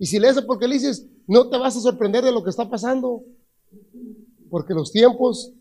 Y 0.00 0.06
si 0.06 0.18
lees 0.18 0.36
Apocalipsis, 0.36 1.06
no 1.28 1.48
te 1.48 1.58
vas 1.58 1.76
a 1.76 1.80
sorprender 1.80 2.24
de 2.24 2.32
lo 2.32 2.42
que 2.42 2.50
está 2.50 2.68
pasando. 2.68 3.22
Porque 4.50 4.74
los 4.74 4.90
tiempos 4.90 5.52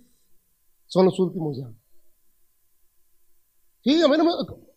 son 0.88 1.06
los 1.06 1.20
últimos 1.20 1.58
ya. 1.60 1.72
Sí, 3.84 4.02
a 4.02 4.08
mí 4.08 4.16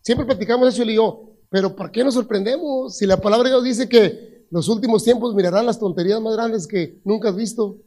siempre 0.03 0.27
platicamos 0.27 0.69
eso 0.69 0.83
y 0.83 0.85
le 0.85 0.93
digo, 0.93 1.35
pero 1.49 1.75
¿por 1.75 1.91
qué 1.91 2.05
nos 2.05 2.13
sorprendemos? 2.13 2.95
Si 2.95 3.07
la 3.07 3.17
palabra 3.17 3.49
de 3.49 3.55
Dios 3.55 3.65
dice 3.65 3.89
que 3.89 4.47
los 4.51 4.69
últimos 4.69 5.03
tiempos 5.03 5.35
mirarán 5.35 5.65
las 5.65 5.79
tonterías 5.79 6.21
más 6.21 6.35
grandes 6.35 6.67
que 6.67 7.01
nunca 7.05 7.31
has 7.31 7.37
visto. 7.37 7.79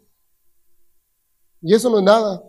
Y 1.61 1.75
eso 1.75 1.91
no 1.91 1.99
es 1.99 2.03
nada. 2.03 2.43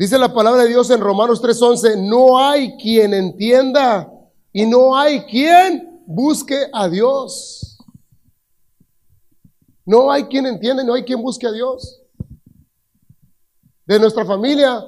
Dice 0.00 0.18
la 0.18 0.32
palabra 0.32 0.62
de 0.62 0.70
Dios 0.70 0.88
en 0.88 0.98
Romanos 0.98 1.42
3:11, 1.42 1.94
no 1.94 2.38
hay 2.38 2.74
quien 2.78 3.12
entienda 3.12 4.10
y 4.50 4.64
no 4.64 4.96
hay 4.96 5.26
quien 5.26 6.02
busque 6.06 6.70
a 6.72 6.88
Dios. 6.88 7.76
No 9.84 10.10
hay 10.10 10.24
quien 10.24 10.46
entienda, 10.46 10.82
no 10.84 10.94
hay 10.94 11.04
quien 11.04 11.20
busque 11.20 11.46
a 11.46 11.52
Dios. 11.52 12.00
De 13.84 14.00
nuestra 14.00 14.24
familia, 14.24 14.82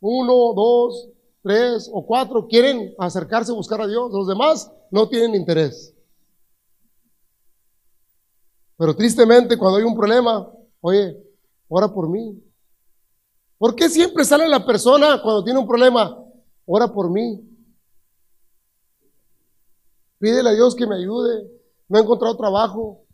uno, 0.00 0.52
dos, 0.52 1.10
tres 1.44 1.88
o 1.92 2.04
cuatro 2.04 2.48
quieren 2.48 2.92
acercarse 2.98 3.52
a 3.52 3.54
buscar 3.54 3.80
a 3.80 3.86
Dios. 3.86 4.10
Los 4.10 4.26
demás 4.26 4.68
no 4.90 5.08
tienen 5.08 5.36
interés. 5.36 5.94
Pero 8.76 8.96
tristemente 8.96 9.56
cuando 9.56 9.78
hay 9.78 9.84
un 9.84 9.94
problema, 9.94 10.52
oye, 10.80 11.16
ora 11.68 11.86
por 11.86 12.08
mí. 12.08 12.49
¿Por 13.60 13.74
qué 13.74 13.90
siempre 13.90 14.24
sale 14.24 14.48
la 14.48 14.64
persona 14.64 15.20
cuando 15.22 15.44
tiene 15.44 15.58
un 15.58 15.66
problema? 15.66 16.16
Ora 16.64 16.90
por 16.90 17.10
mí. 17.10 17.46
Pídele 20.18 20.48
a 20.48 20.54
Dios 20.54 20.74
que 20.74 20.86
me 20.86 20.96
ayude. 20.96 21.46
No 21.86 21.98
he 21.98 22.00
encontrado 22.00 22.38
trabajo. 22.38 23.04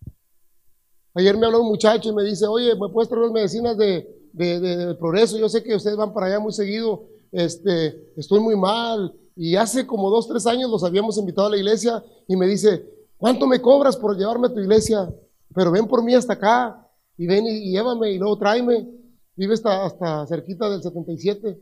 Ayer 1.15 1.37
me 1.37 1.47
habló 1.47 1.63
un 1.63 1.69
muchacho 1.69 2.11
y 2.11 2.15
me 2.15 2.23
dice, 2.23 2.47
oye, 2.47 2.77
¿me 2.77 2.89
puedes 2.91 3.09
traer 3.09 3.25
las 3.25 3.33
medicinas 3.33 3.77
de, 3.77 4.97
progreso? 5.01 5.37
Yo 5.37 5.49
sé 5.49 5.65
que 5.65 5.75
ustedes 5.75 5.97
van 5.97 6.15
para 6.15 6.27
allá 6.27 6.39
muy 6.39 6.53
seguido. 6.53 7.09
Este, 7.33 8.13
estoy 8.17 8.39
muy 8.39 8.55
mal. 8.55 9.17
Y 9.35 9.57
hace 9.57 9.85
como 9.85 10.11
dos, 10.11 10.29
tres 10.29 10.47
años 10.47 10.71
los 10.71 10.85
habíamos 10.85 11.19
invitado 11.19 11.49
a 11.49 11.51
la 11.51 11.57
iglesia 11.57 12.05
y 12.29 12.37
me 12.37 12.47
dice, 12.47 12.89
¿cuánto 13.17 13.49
me 13.49 13.61
cobras 13.61 13.97
por 13.97 14.17
llevarme 14.17 14.47
a 14.47 14.55
tu 14.55 14.61
iglesia? 14.61 15.13
Pero 15.53 15.73
ven 15.73 15.89
por 15.89 16.05
mí 16.05 16.15
hasta 16.15 16.35
acá 16.35 16.89
y 17.17 17.27
ven 17.27 17.49
y, 17.49 17.51
y 17.51 17.73
llévame 17.73 18.13
y 18.13 18.19
luego 18.19 18.39
tráeme 18.39 19.06
vive 19.37 19.55
hasta, 19.55 19.85
hasta 19.85 20.27
cerquita 20.27 20.69
del 20.69 20.83
77. 20.83 21.49
Le 21.49 21.59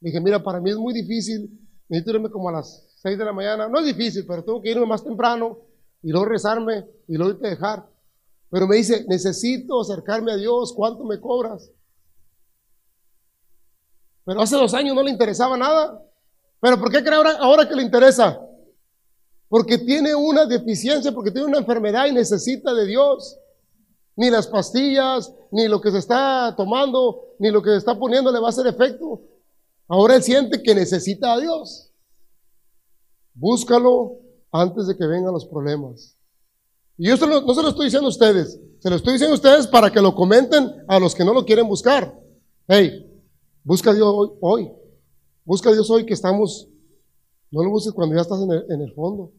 dije, 0.00 0.20
mira, 0.20 0.42
para 0.42 0.60
mí 0.60 0.70
es 0.70 0.76
muy 0.76 0.94
difícil, 0.94 1.50
necesito 1.88 2.16
irme 2.16 2.30
como 2.30 2.48
a 2.48 2.52
las 2.52 2.86
6 3.02 3.18
de 3.18 3.24
la 3.24 3.32
mañana. 3.32 3.68
No 3.68 3.80
es 3.80 3.86
difícil, 3.86 4.24
pero 4.26 4.44
tengo 4.44 4.62
que 4.62 4.70
irme 4.70 4.86
más 4.86 5.04
temprano 5.04 5.58
y 6.02 6.10
luego 6.10 6.26
rezarme 6.26 6.86
y 7.08 7.16
luego 7.16 7.32
irte 7.32 7.46
a 7.46 7.50
dejar. 7.50 7.90
Pero 8.50 8.66
me 8.66 8.76
dice, 8.76 9.04
necesito 9.08 9.80
acercarme 9.80 10.32
a 10.32 10.36
Dios, 10.36 10.72
¿cuánto 10.72 11.04
me 11.04 11.20
cobras? 11.20 11.70
Pero 14.24 14.40
hace 14.40 14.56
dos 14.56 14.74
años 14.74 14.94
no 14.94 15.02
le 15.02 15.10
interesaba 15.10 15.56
nada. 15.56 16.02
Pero 16.60 16.78
¿por 16.78 16.90
qué 16.90 17.02
cree 17.02 17.14
ahora, 17.14 17.32
ahora 17.38 17.68
que 17.68 17.74
le 17.74 17.82
interesa? 17.82 18.40
Porque 19.48 19.78
tiene 19.78 20.14
una 20.14 20.46
deficiencia, 20.46 21.12
porque 21.12 21.30
tiene 21.30 21.46
una 21.46 21.58
enfermedad 21.58 22.06
y 22.06 22.12
necesita 22.12 22.74
de 22.74 22.86
Dios. 22.86 23.38
Ni 24.16 24.30
las 24.30 24.46
pastillas, 24.46 25.32
ni 25.50 25.68
lo 25.68 25.80
que 25.80 25.90
se 25.90 25.98
está 25.98 26.54
tomando, 26.56 27.34
ni 27.38 27.50
lo 27.50 27.62
que 27.62 27.70
se 27.70 27.76
está 27.76 27.98
poniendo 27.98 28.32
le 28.32 28.40
va 28.40 28.46
a 28.46 28.50
hacer 28.50 28.66
efecto. 28.66 29.20
Ahora 29.88 30.16
él 30.16 30.22
siente 30.22 30.62
que 30.62 30.74
necesita 30.74 31.34
a 31.34 31.40
Dios. 31.40 31.92
Búscalo 33.34 34.18
antes 34.50 34.86
de 34.86 34.96
que 34.96 35.06
vengan 35.06 35.32
los 35.32 35.46
problemas. 35.46 36.16
Y 36.96 37.08
yo 37.08 37.16
no 37.26 37.54
se 37.54 37.62
lo 37.62 37.68
estoy 37.68 37.84
diciendo 37.84 38.06
a 38.06 38.10
ustedes, 38.10 38.58
se 38.78 38.88
lo 38.88 38.96
estoy 38.96 39.12
diciendo 39.12 39.34
a 39.34 39.36
ustedes 39.36 39.66
para 39.66 39.92
que 39.92 40.00
lo 40.00 40.14
comenten 40.14 40.72
a 40.88 40.98
los 40.98 41.14
que 41.14 41.24
no 41.24 41.34
lo 41.34 41.44
quieren 41.44 41.68
buscar. 41.68 42.18
Hey, 42.66 43.06
busca 43.62 43.90
a 43.90 43.94
Dios 43.94 44.08
hoy, 44.10 44.30
hoy. 44.40 44.72
Busca 45.44 45.68
a 45.68 45.72
Dios 45.72 45.90
hoy 45.90 46.06
que 46.06 46.14
estamos, 46.14 46.68
no 47.50 47.62
lo 47.62 47.70
busques 47.70 47.92
cuando 47.92 48.16
ya 48.16 48.22
estás 48.22 48.40
en 48.40 48.50
el, 48.50 48.64
en 48.70 48.80
el 48.80 48.92
fondo. 48.94 49.32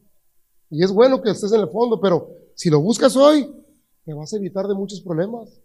Y 0.70 0.84
es 0.84 0.92
bueno 0.92 1.20
que 1.20 1.30
estés 1.30 1.52
en 1.52 1.60
el 1.60 1.68
fondo, 1.68 2.00
pero 2.00 2.30
si 2.54 2.70
lo 2.70 2.80
buscas 2.80 3.16
hoy, 3.16 3.52
te 4.08 4.14
vas 4.14 4.32
a 4.32 4.38
evitar 4.38 4.66
de 4.66 4.72
muchos 4.72 5.02
problemas. 5.02 5.60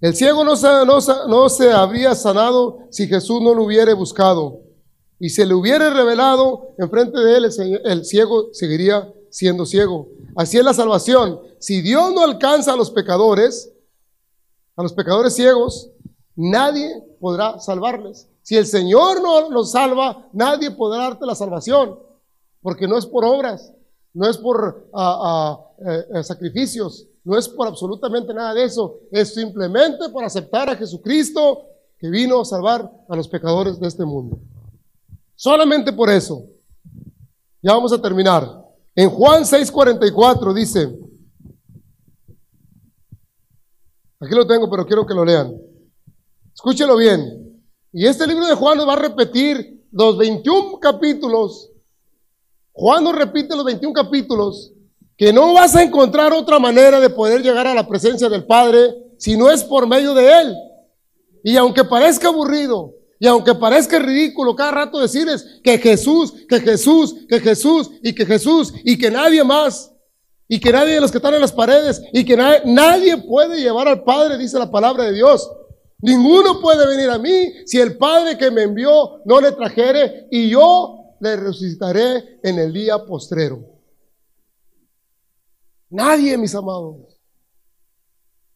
El 0.00 0.14
ciego 0.14 0.44
no 0.44 0.54
se, 0.54 0.68
no, 0.86 1.48
se, 1.48 1.72
habría 1.72 2.14
sanado 2.14 2.78
si 2.90 3.08
Jesús 3.08 3.42
no 3.42 3.54
lo 3.54 3.64
hubiera 3.64 3.92
buscado. 3.94 4.60
Y 5.18 5.30
se 5.30 5.46
le 5.46 5.54
hubiera 5.54 5.90
revelado 5.90 6.76
enfrente 6.78 7.18
de 7.18 7.36
él, 7.36 7.44
el, 7.84 8.04
ciego 8.04 8.50
seguiría 8.52 9.12
siendo 9.30 9.66
ciego. 9.66 10.10
Así 10.36 10.58
es 10.58 10.64
la 10.64 10.72
salvación. 10.72 11.40
Si 11.58 11.80
Dios 11.82 12.14
no 12.14 12.22
alcanza 12.22 12.74
a 12.74 12.76
los 12.76 12.92
pecadores, 12.92 13.72
a 14.76 14.82
los 14.84 14.92
pecadores 14.92 15.34
ciegos, 15.34 15.90
nadie 16.36 17.02
podrá 17.18 17.58
salvarles. 17.58 18.28
Si 18.42 18.56
el 18.56 18.66
Señor 18.66 19.20
no 19.20 19.50
los 19.50 19.72
salva, 19.72 20.28
nadie 20.32 20.70
podrá 20.70 21.02
darte 21.02 21.26
la 21.26 21.34
salvación, 21.34 21.98
porque 22.62 22.86
no 22.86 22.96
es 22.96 23.06
por 23.06 23.24
obras, 23.24 23.72
no 24.14 24.28
es 24.28 24.38
por 24.38 24.88
ah, 24.94 25.18
ah, 25.22 25.90
eh, 25.90 26.04
eh, 26.14 26.24
sacrificios, 26.24 27.06
no 27.24 27.36
es 27.36 27.48
por 27.48 27.66
absolutamente 27.66 28.32
nada 28.32 28.54
de 28.54 28.64
eso, 28.64 29.00
es 29.10 29.34
simplemente 29.34 30.08
por 30.10 30.24
aceptar 30.24 30.70
a 30.70 30.76
Jesucristo 30.76 31.66
que 31.98 32.08
vino 32.08 32.40
a 32.40 32.44
salvar 32.44 32.90
a 33.08 33.16
los 33.16 33.28
pecadores 33.28 33.78
de 33.78 33.88
este 33.88 34.04
mundo. 34.04 34.38
Solamente 35.34 35.92
por 35.92 36.10
eso. 36.10 36.46
Ya 37.60 37.72
vamos 37.72 37.92
a 37.92 38.00
terminar. 38.00 38.62
En 38.94 39.10
Juan 39.10 39.42
6:44 39.42 40.54
dice, 40.54 40.96
aquí 44.20 44.34
lo 44.34 44.46
tengo, 44.46 44.70
pero 44.70 44.86
quiero 44.86 45.04
que 45.04 45.14
lo 45.14 45.24
lean. 45.24 45.56
Escúchelo 46.54 46.96
bien. 46.96 47.62
Y 47.92 48.06
este 48.06 48.26
libro 48.26 48.46
de 48.46 48.54
Juan 48.54 48.76
nos 48.76 48.86
va 48.86 48.92
a 48.92 48.96
repetir 48.96 49.88
los 49.90 50.16
21 50.18 50.78
capítulos 50.78 51.70
Juan 52.74 53.04
nos 53.04 53.14
repite 53.14 53.54
los 53.54 53.64
21 53.64 53.92
capítulos 53.94 54.72
que 55.16 55.32
no 55.32 55.54
vas 55.54 55.76
a 55.76 55.82
encontrar 55.82 56.32
otra 56.32 56.58
manera 56.58 56.98
de 56.98 57.08
poder 57.08 57.40
llegar 57.40 57.68
a 57.68 57.74
la 57.74 57.86
presencia 57.86 58.28
del 58.28 58.46
Padre 58.46 58.96
si 59.16 59.36
no 59.36 59.48
es 59.48 59.62
por 59.62 59.86
medio 59.86 60.12
de 60.12 60.40
Él. 60.40 60.54
Y 61.44 61.56
aunque 61.56 61.84
parezca 61.84 62.28
aburrido, 62.28 62.92
y 63.20 63.28
aunque 63.28 63.54
parezca 63.54 64.00
ridículo 64.00 64.56
cada 64.56 64.72
rato 64.72 64.98
decirles 64.98 65.60
que 65.62 65.78
Jesús, 65.78 66.34
que 66.48 66.60
Jesús, 66.60 67.14
que 67.28 67.38
Jesús, 67.38 67.92
y 68.02 68.12
que 68.12 68.26
Jesús, 68.26 68.74
y 68.82 68.98
que 68.98 69.08
nadie 69.08 69.44
más, 69.44 69.92
y 70.48 70.58
que 70.58 70.72
nadie 70.72 70.94
de 70.94 71.00
los 71.00 71.12
que 71.12 71.18
están 71.18 71.34
en 71.34 71.42
las 71.42 71.52
paredes, 71.52 72.02
y 72.12 72.24
que 72.24 72.36
nadie, 72.36 72.62
nadie 72.64 73.16
puede 73.18 73.60
llevar 73.60 73.86
al 73.86 74.02
Padre, 74.02 74.36
dice 74.36 74.58
la 74.58 74.70
palabra 74.70 75.04
de 75.04 75.12
Dios. 75.12 75.48
Ninguno 76.00 76.60
puede 76.60 76.88
venir 76.88 77.08
a 77.08 77.18
mí 77.18 77.52
si 77.66 77.78
el 77.78 77.96
Padre 77.96 78.36
que 78.36 78.50
me 78.50 78.64
envió 78.64 79.20
no 79.24 79.40
le 79.40 79.52
trajere, 79.52 80.26
y 80.32 80.48
yo 80.50 81.03
le 81.20 81.36
resucitaré 81.36 82.40
en 82.42 82.58
el 82.58 82.72
día 82.72 83.04
postrero. 83.04 83.64
Nadie, 85.90 86.36
mis 86.36 86.54
amados. 86.54 86.96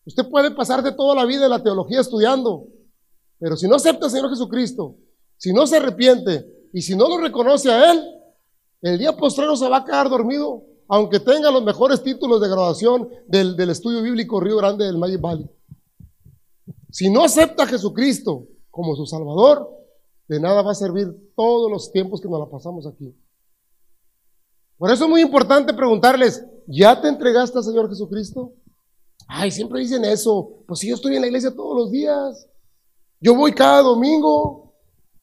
Usted 0.05 0.29
puede 0.29 0.51
pasar 0.51 0.83
de 0.83 0.93
toda 0.93 1.15
la 1.15 1.25
vida 1.25 1.45
en 1.45 1.51
la 1.51 1.63
teología 1.63 2.01
estudiando, 2.01 2.67
pero 3.39 3.57
si 3.57 3.69
no 3.69 3.77
acepta 3.77 4.07
al 4.07 4.11
Señor 4.11 4.31
Jesucristo, 4.31 4.97
si 5.37 5.53
no 5.53 5.67
se 5.67 5.77
arrepiente 5.77 6.47
y 6.73 6.83
si 6.83 6.97
no 6.97 7.09
lo 7.09 7.19
reconoce 7.19 7.71
a 7.71 7.93
Él, 7.93 8.03
el 8.81 8.99
día 8.99 9.17
postrero 9.17 9.57
se 9.57 9.69
va 9.69 9.79
a 9.79 9.85
quedar 9.85 10.09
dormido, 10.09 10.65
aunque 10.89 11.21
tenga 11.21 11.51
los 11.51 11.63
mejores 11.63 12.03
títulos 12.03 12.41
de 12.41 12.49
graduación 12.49 13.09
del, 13.27 13.57
del 13.57 13.71
estudio 13.71 14.03
bíblico 14.03 14.41
Río 14.41 14.57
Grande 14.57 14.87
del 14.87 14.99
Magic 14.99 15.21
Valley. 15.21 15.49
Si 16.91 17.11
no 17.11 17.23
acepta 17.23 17.65
a 17.65 17.67
Jesucristo 17.67 18.47
como 18.71 18.97
su 18.97 19.05
Salvador, 19.07 19.78
de 20.29 20.39
nada 20.39 20.63
va 20.63 20.73
a 20.73 20.75
servir 20.75 21.09
todos 21.35 21.71
los 21.71 21.91
tiempos 21.91 22.21
que 22.21 22.29
nos 22.29 22.39
la 22.39 22.51
pasamos 22.51 22.87
aquí. 22.87 23.17
Por 24.77 24.91
eso 24.93 25.05
es 25.05 25.11
muy 25.11 25.23
importante 25.23 25.75
preguntarles, 25.75 26.45
¿ya 26.67 27.01
te 27.01 27.09
entregaste 27.09 27.59
al 27.59 27.65
Señor 27.65 27.89
Jesucristo? 27.89 28.53
Ay, 29.27 29.51
siempre 29.51 29.81
dicen 29.81 30.05
eso. 30.05 30.63
Pues 30.67 30.81
si 30.81 30.89
yo 30.89 30.95
estoy 30.95 31.17
en 31.17 31.23
la 31.23 31.27
iglesia 31.27 31.55
todos 31.55 31.77
los 31.77 31.91
días, 31.91 32.49
yo 33.21 33.35
voy 33.35 33.53
cada 33.53 33.83
domingo, 33.83 34.75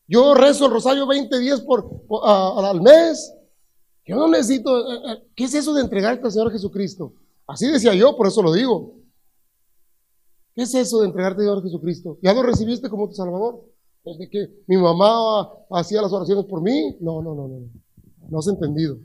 yo 0.08 0.34
rezo 0.34 0.66
el 0.66 0.72
rosario 0.72 1.08
20 1.08 1.40
días 1.40 1.62
por, 1.62 1.90
al 2.10 2.82
mes. 2.82 3.34
Yo 4.06 4.18
no 4.18 4.28
necesito, 4.28 4.92
eh, 4.92 5.14
eh, 5.14 5.28
¿qué 5.36 5.46
es 5.46 5.54
eso 5.54 5.74
de 5.74 5.82
entregarte 5.82 6.26
al 6.26 6.32
Señor 6.32 6.52
Jesucristo? 6.52 7.14
Así 7.48 7.68
decía 7.68 7.94
yo, 7.94 8.16
por 8.18 8.28
eso 8.28 8.42
lo 8.42 8.54
digo. 8.54 8.96
¿Qué 10.54 10.64
es 10.64 10.74
eso 10.76 11.00
de 11.00 11.08
entregarte 11.08 11.42
al 11.42 11.48
Señor 11.48 11.64
Jesucristo? 11.64 12.18
¿Ya 12.22 12.34
lo 12.34 12.44
recibiste 12.44 12.90
como 12.90 13.08
tu 13.08 13.16
Salvador? 13.16 13.64
De 14.14 14.30
que 14.30 14.64
mi 14.68 14.78
mamá 14.78 15.50
hacía 15.72 16.02
las 16.02 16.14
oraciones 16.14 16.46
por 16.46 16.62
mí. 16.62 16.98
No, 17.02 17.22
no, 17.22 17.34
no, 17.34 17.48
no. 17.48 17.60
No 18.30 18.40
has 18.40 18.48
entendido. 18.48 18.98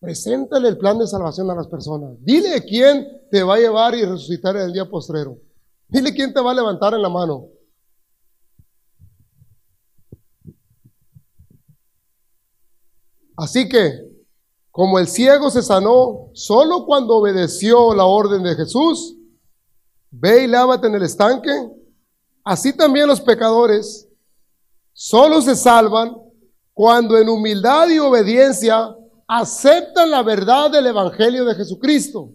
Preséntale 0.00 0.68
el 0.68 0.78
plan 0.78 0.98
de 0.98 1.06
salvación 1.06 1.50
a 1.50 1.54
las 1.54 1.68
personas. 1.68 2.16
Dile 2.20 2.62
quién 2.64 3.06
te 3.30 3.42
va 3.42 3.54
a 3.54 3.58
llevar 3.58 3.94
y 3.94 4.04
resucitar 4.04 4.56
en 4.56 4.62
el 4.62 4.72
día 4.72 4.88
postrero. 4.88 5.38
Dile 5.88 6.12
quién 6.12 6.32
te 6.32 6.40
va 6.40 6.50
a 6.50 6.54
levantar 6.54 6.94
en 6.94 7.02
la 7.02 7.08
mano. 7.08 7.48
Así 13.36 13.68
que, 13.68 13.92
como 14.70 14.98
el 14.98 15.06
ciego 15.06 15.50
se 15.50 15.62
sanó 15.62 16.30
solo 16.34 16.84
cuando 16.84 17.16
obedeció 17.16 17.94
la 17.94 18.04
orden 18.04 18.42
de 18.42 18.54
Jesús, 18.56 19.16
ve 20.10 20.44
y 20.44 20.46
lávate 20.48 20.88
en 20.88 20.96
el 20.96 21.02
estanque 21.02 21.77
Así 22.48 22.72
también 22.72 23.06
los 23.06 23.20
pecadores 23.20 24.08
solo 24.94 25.42
se 25.42 25.54
salvan 25.54 26.16
cuando 26.72 27.18
en 27.18 27.28
humildad 27.28 27.90
y 27.90 27.98
obediencia 27.98 28.96
aceptan 29.26 30.10
la 30.10 30.22
verdad 30.22 30.70
del 30.70 30.86
Evangelio 30.86 31.44
de 31.44 31.54
Jesucristo. 31.54 32.30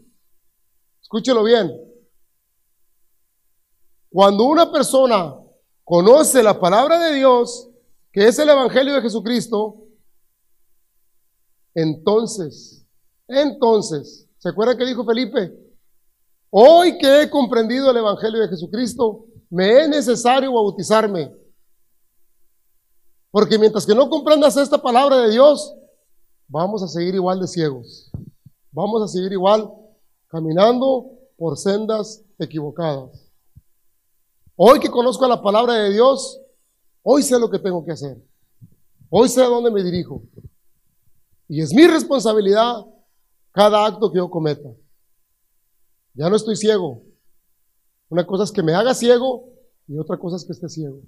Escúchelo 1.02 1.43
bien. 1.43 1.76
Cuando 4.12 4.43
una 4.43 4.71
persona 4.71 5.36
conoce 5.84 6.43
la 6.43 6.60
palabra 6.60 6.99
de 6.99 7.15
Dios, 7.15 7.71
que 8.12 8.28
es 8.28 8.38
el 8.38 8.49
Evangelio 8.49 8.93
de 8.93 9.02
Jesucristo, 9.02 9.88
entonces, 11.73 12.86
entonces, 13.28 14.30
¿se 14.38 14.49
acuerdan 14.49 14.78
que 14.78 14.86
dijo 14.86 15.04
Felipe? 15.04 15.58
Hoy 16.52 16.99
que 16.99 17.23
he 17.23 17.30
comprendido 17.32 17.89
el 17.89 17.97
Evangelio 17.97 18.41
de 18.41 18.49
Jesucristo, 18.49 19.26
me 19.54 19.82
es 19.82 19.88
necesario 19.88 20.52
bautizarme. 20.52 21.32
Porque 23.30 23.60
mientras 23.60 23.86
que 23.86 23.94
no 23.94 24.10
comprendas 24.10 24.58
esta 24.58 24.82
palabra 24.82 25.18
de 25.18 25.30
Dios, 25.30 25.76
vamos 26.48 26.82
a 26.82 26.88
seguir 26.88 27.13
igual 27.13 27.39
de 27.39 27.48
ciegos. 27.48 28.10
Vamos 28.72 29.04
a 29.04 29.08
seguir 29.08 29.32
igual 29.32 29.72
caminando 30.28 31.06
por 31.38 31.56
sendas 31.56 32.24
equivocadas. 32.39 33.32
Hoy 34.56 34.80
que 34.80 34.89
conozco 34.89 35.28
la 35.28 35.39
palabra 35.39 35.76
de 35.76 35.92
Dios, 35.92 36.42
hoy 37.04 37.22
sé 37.22 37.38
lo 37.38 37.52
que 37.52 37.60
tengo 37.60 37.86
que 37.86 37.92
hacer. 37.92 38.18
Hoy 39.12 39.30
sé 39.30 39.44
a 39.44 39.48
dónde 39.48 39.70
me 39.70 39.84
dirijo. 39.84 40.24
Y 41.48 41.62
es 41.62 41.72
mi 41.76 41.86
responsabilidad 41.86 42.84
cada 43.52 43.86
acto 43.86 44.12
que 44.12 44.18
yo 44.18 44.32
cometa. 44.32 44.70
Ya 46.16 46.28
no 46.28 46.38
estoy 46.38 46.56
ciego, 46.56 47.04
una 48.13 48.28
cosa 48.28 48.43
es 48.43 48.52
que 48.52 48.62
me 48.62 48.76
haga 48.76 48.93
ciego 48.93 49.49
y 49.88 49.97
otra 49.97 50.19
cosa 50.19 50.36
es 50.36 50.45
que 50.45 50.52
esté 50.52 50.69
ciego. 50.69 51.02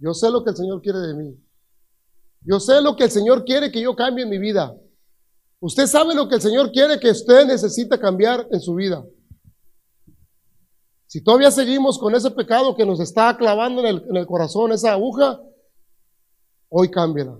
Yo 0.00 0.12
sé 0.14 0.28
lo 0.28 0.42
que 0.42 0.50
el 0.50 0.56
Señor 0.56 0.82
quiere 0.82 0.98
de 0.98 1.14
mí. 1.14 1.40
Yo 2.40 2.58
sé 2.58 2.82
lo 2.82 2.96
que 2.96 3.04
el 3.04 3.10
Señor 3.12 3.44
quiere 3.44 3.70
que 3.70 3.80
yo 3.80 3.94
cambie 3.94 4.24
en 4.24 4.30
mi 4.30 4.38
vida. 4.38 4.76
Usted 5.60 5.86
sabe 5.86 6.16
lo 6.16 6.28
que 6.28 6.34
el 6.34 6.40
Señor 6.40 6.72
quiere 6.72 6.98
que 6.98 7.10
usted 7.10 7.46
necesita 7.46 8.00
cambiar 8.00 8.48
en 8.50 8.60
su 8.60 8.74
vida. 8.74 9.06
Si 11.06 11.22
todavía 11.22 11.52
seguimos 11.52 12.00
con 12.00 12.16
ese 12.16 12.32
pecado 12.32 12.74
que 12.74 12.84
nos 12.84 12.98
está 12.98 13.36
clavando 13.36 13.86
en 13.86 14.16
el, 14.16 14.26
corazón, 14.26 14.72
esa 14.72 14.94
aguja, 14.94 15.40
hoy 16.68 16.90
cámbiala. 16.90 17.38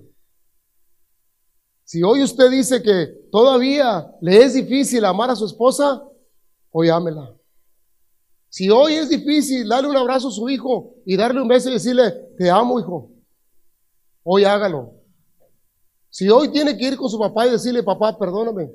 Si 1.83 2.01
hoy 2.01 2.23
usted 2.23 2.49
dice 2.49 2.81
que 2.81 3.07
todavía 3.29 4.09
le 4.21 4.41
es 4.41 4.53
difícil 4.53 5.03
amar 5.03 5.31
a 5.31 5.35
su 5.35 5.45
esposa, 5.45 6.01
hoy 6.69 6.87
ámela. 6.87 7.35
Si 8.51 8.69
hoy 8.69 8.95
es 8.95 9.07
difícil 9.07 9.65
darle 9.69 9.89
un 9.89 9.95
abrazo 9.95 10.27
a 10.27 10.31
su 10.31 10.49
hijo 10.49 10.95
y 11.05 11.15
darle 11.15 11.41
un 11.41 11.47
beso 11.47 11.69
y 11.69 11.73
decirle, 11.73 12.11
te 12.37 12.49
amo, 12.49 12.81
hijo, 12.81 13.09
hoy 14.23 14.43
hágalo. 14.43 14.93
Si 16.09 16.27
hoy 16.29 16.51
tiene 16.51 16.77
que 16.77 16.85
ir 16.85 16.97
con 16.97 17.09
su 17.09 17.17
papá 17.17 17.47
y 17.47 17.51
decirle, 17.51 17.81
papá, 17.81 18.17
perdóname. 18.19 18.69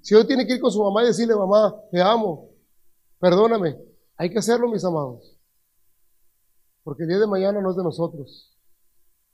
Si 0.00 0.14
hoy 0.14 0.24
tiene 0.28 0.46
que 0.46 0.54
ir 0.54 0.60
con 0.60 0.70
su 0.70 0.80
mamá 0.80 1.02
y 1.02 1.06
decirle, 1.06 1.34
mamá, 1.34 1.74
te 1.90 2.00
amo, 2.00 2.50
perdóname. 3.18 3.76
Hay 4.16 4.30
que 4.30 4.38
hacerlo, 4.38 4.68
mis 4.68 4.84
amados. 4.84 5.40
Porque 6.84 7.02
el 7.02 7.08
día 7.08 7.18
de 7.18 7.26
mañana 7.26 7.60
no 7.60 7.70
es 7.70 7.76
de 7.76 7.82
nosotros. 7.82 8.56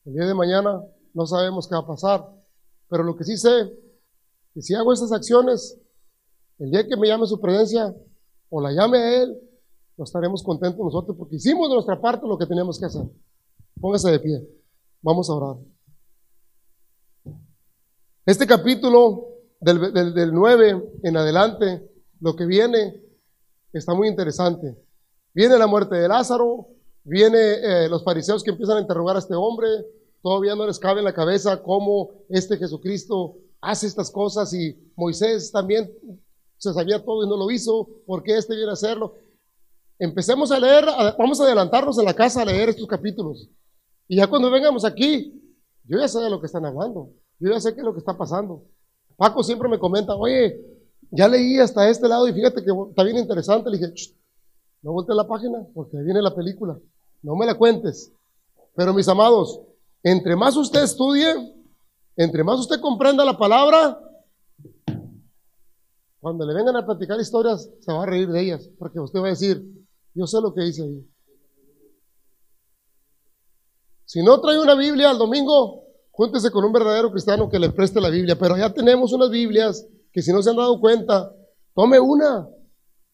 El 0.06 0.14
día 0.14 0.24
de 0.24 0.32
mañana 0.32 0.82
no 1.12 1.26
sabemos 1.26 1.68
qué 1.68 1.74
va 1.74 1.82
a 1.82 1.86
pasar. 1.86 2.26
Pero 2.88 3.02
lo 3.02 3.14
que 3.14 3.24
sí 3.24 3.36
sé, 3.36 3.70
que 4.54 4.62
si 4.62 4.74
hago 4.74 4.94
estas 4.94 5.12
acciones, 5.12 5.78
el 6.58 6.70
día 6.70 6.88
que 6.88 6.96
me 6.96 7.08
llame 7.08 7.26
su 7.26 7.38
presencia 7.38 7.94
o 8.48 8.62
la 8.62 8.72
llame 8.72 8.96
a 8.96 9.22
él, 9.22 9.49
no 10.00 10.04
estaremos 10.04 10.42
contentos 10.42 10.82
nosotros 10.82 11.14
porque 11.14 11.36
hicimos 11.36 11.68
de 11.68 11.74
nuestra 11.74 12.00
parte 12.00 12.26
lo 12.26 12.38
que 12.38 12.46
teníamos 12.46 12.80
que 12.80 12.86
hacer. 12.86 13.02
Póngase 13.78 14.10
de 14.10 14.18
pie. 14.18 14.48
Vamos 15.02 15.28
a 15.28 15.34
orar. 15.34 15.56
Este 18.24 18.46
capítulo 18.46 19.26
del, 19.60 19.92
del, 20.14 20.32
9 20.32 21.00
en 21.02 21.16
adelante, 21.18 21.86
lo 22.18 22.34
que 22.34 22.46
viene, 22.46 22.98
está 23.74 23.92
muy 23.92 24.08
interesante. 24.08 24.74
Viene 25.34 25.58
la 25.58 25.66
muerte 25.66 25.96
de 25.96 26.08
Lázaro, 26.08 26.68
viene 27.04 27.38
eh, 27.38 27.88
los 27.90 28.02
fariseos 28.02 28.42
que 28.42 28.52
empiezan 28.52 28.78
a 28.78 28.80
interrogar 28.80 29.16
a 29.16 29.18
este 29.18 29.34
hombre, 29.34 29.68
todavía 30.22 30.54
no 30.54 30.66
les 30.66 30.78
cabe 30.78 31.00
en 31.00 31.04
la 31.04 31.12
cabeza 31.12 31.62
cómo 31.62 32.08
este 32.30 32.56
Jesucristo 32.56 33.36
hace 33.60 33.86
estas 33.86 34.10
cosas 34.10 34.54
y 34.54 34.78
Moisés 34.96 35.52
también 35.52 35.92
se 36.56 36.72
sabía 36.72 37.04
todo 37.04 37.22
y 37.22 37.28
no 37.28 37.36
lo 37.36 37.50
hizo, 37.50 37.86
¿por 38.06 38.22
qué 38.22 38.38
este 38.38 38.54
viene 38.54 38.70
a 38.70 38.74
hacerlo? 38.74 39.16
Empecemos 40.00 40.50
a 40.50 40.58
leer, 40.58 40.86
vamos 41.18 41.38
a 41.40 41.44
adelantarnos 41.44 41.98
en 41.98 42.06
la 42.06 42.14
casa 42.14 42.40
a 42.40 42.44
leer 42.46 42.70
estos 42.70 42.86
capítulos. 42.86 43.50
Y 44.08 44.16
ya 44.16 44.26
cuando 44.26 44.50
vengamos 44.50 44.86
aquí, 44.86 45.38
yo 45.84 45.98
ya 45.98 46.08
sé 46.08 46.20
de 46.20 46.30
lo 46.30 46.40
que 46.40 46.46
están 46.46 46.64
hablando, 46.64 47.10
yo 47.38 47.50
ya 47.50 47.60
sé 47.60 47.74
qué 47.74 47.80
es 47.80 47.84
lo 47.84 47.92
que 47.92 47.98
está 47.98 48.16
pasando. 48.16 48.64
Paco 49.16 49.42
siempre 49.42 49.68
me 49.68 49.78
comenta, 49.78 50.16
oye, 50.16 50.58
ya 51.10 51.28
leí 51.28 51.58
hasta 51.58 51.86
este 51.90 52.08
lado 52.08 52.26
y 52.26 52.32
fíjate 52.32 52.64
que 52.64 52.70
está 52.88 53.04
bien 53.04 53.18
interesante. 53.18 53.68
Le 53.68 53.76
dije, 53.76 53.92
no 54.80 54.92
voltees 54.92 55.16
la 55.16 55.28
página 55.28 55.66
porque 55.74 55.98
ahí 55.98 56.04
viene 56.04 56.22
la 56.22 56.34
película. 56.34 56.78
No 57.22 57.36
me 57.36 57.44
la 57.44 57.58
cuentes. 57.58 58.10
Pero 58.74 58.94
mis 58.94 59.06
amados, 59.06 59.60
entre 60.02 60.34
más 60.34 60.56
usted 60.56 60.82
estudie, 60.82 61.34
entre 62.16 62.42
más 62.42 62.58
usted 62.58 62.80
comprenda 62.80 63.22
la 63.22 63.36
palabra, 63.36 64.00
cuando 66.20 66.46
le 66.46 66.54
vengan 66.54 66.76
a 66.76 66.86
platicar 66.86 67.20
historias, 67.20 67.70
se 67.80 67.92
va 67.92 68.04
a 68.04 68.06
reír 68.06 68.30
de 68.30 68.40
ellas, 68.40 68.70
porque 68.78 68.98
usted 68.98 69.20
va 69.20 69.26
a 69.26 69.30
decir, 69.30 69.79
yo 70.14 70.26
sé 70.26 70.40
lo 70.40 70.52
que 70.52 70.62
dice 70.62 70.82
ahí. 70.82 71.06
Si 74.04 74.22
no 74.22 74.40
trae 74.40 74.60
una 74.60 74.74
Biblia 74.74 75.10
al 75.10 75.18
domingo, 75.18 75.84
júntese 76.10 76.50
con 76.50 76.64
un 76.64 76.72
verdadero 76.72 77.12
cristiano 77.12 77.48
que 77.48 77.58
le 77.58 77.70
preste 77.70 78.00
la 78.00 78.10
Biblia, 78.10 78.36
pero 78.38 78.56
ya 78.56 78.72
tenemos 78.72 79.12
unas 79.12 79.30
Biblias 79.30 79.86
que 80.12 80.22
si 80.22 80.32
no 80.32 80.42
se 80.42 80.50
han 80.50 80.56
dado 80.56 80.80
cuenta, 80.80 81.32
tome 81.74 82.00
una, 82.00 82.48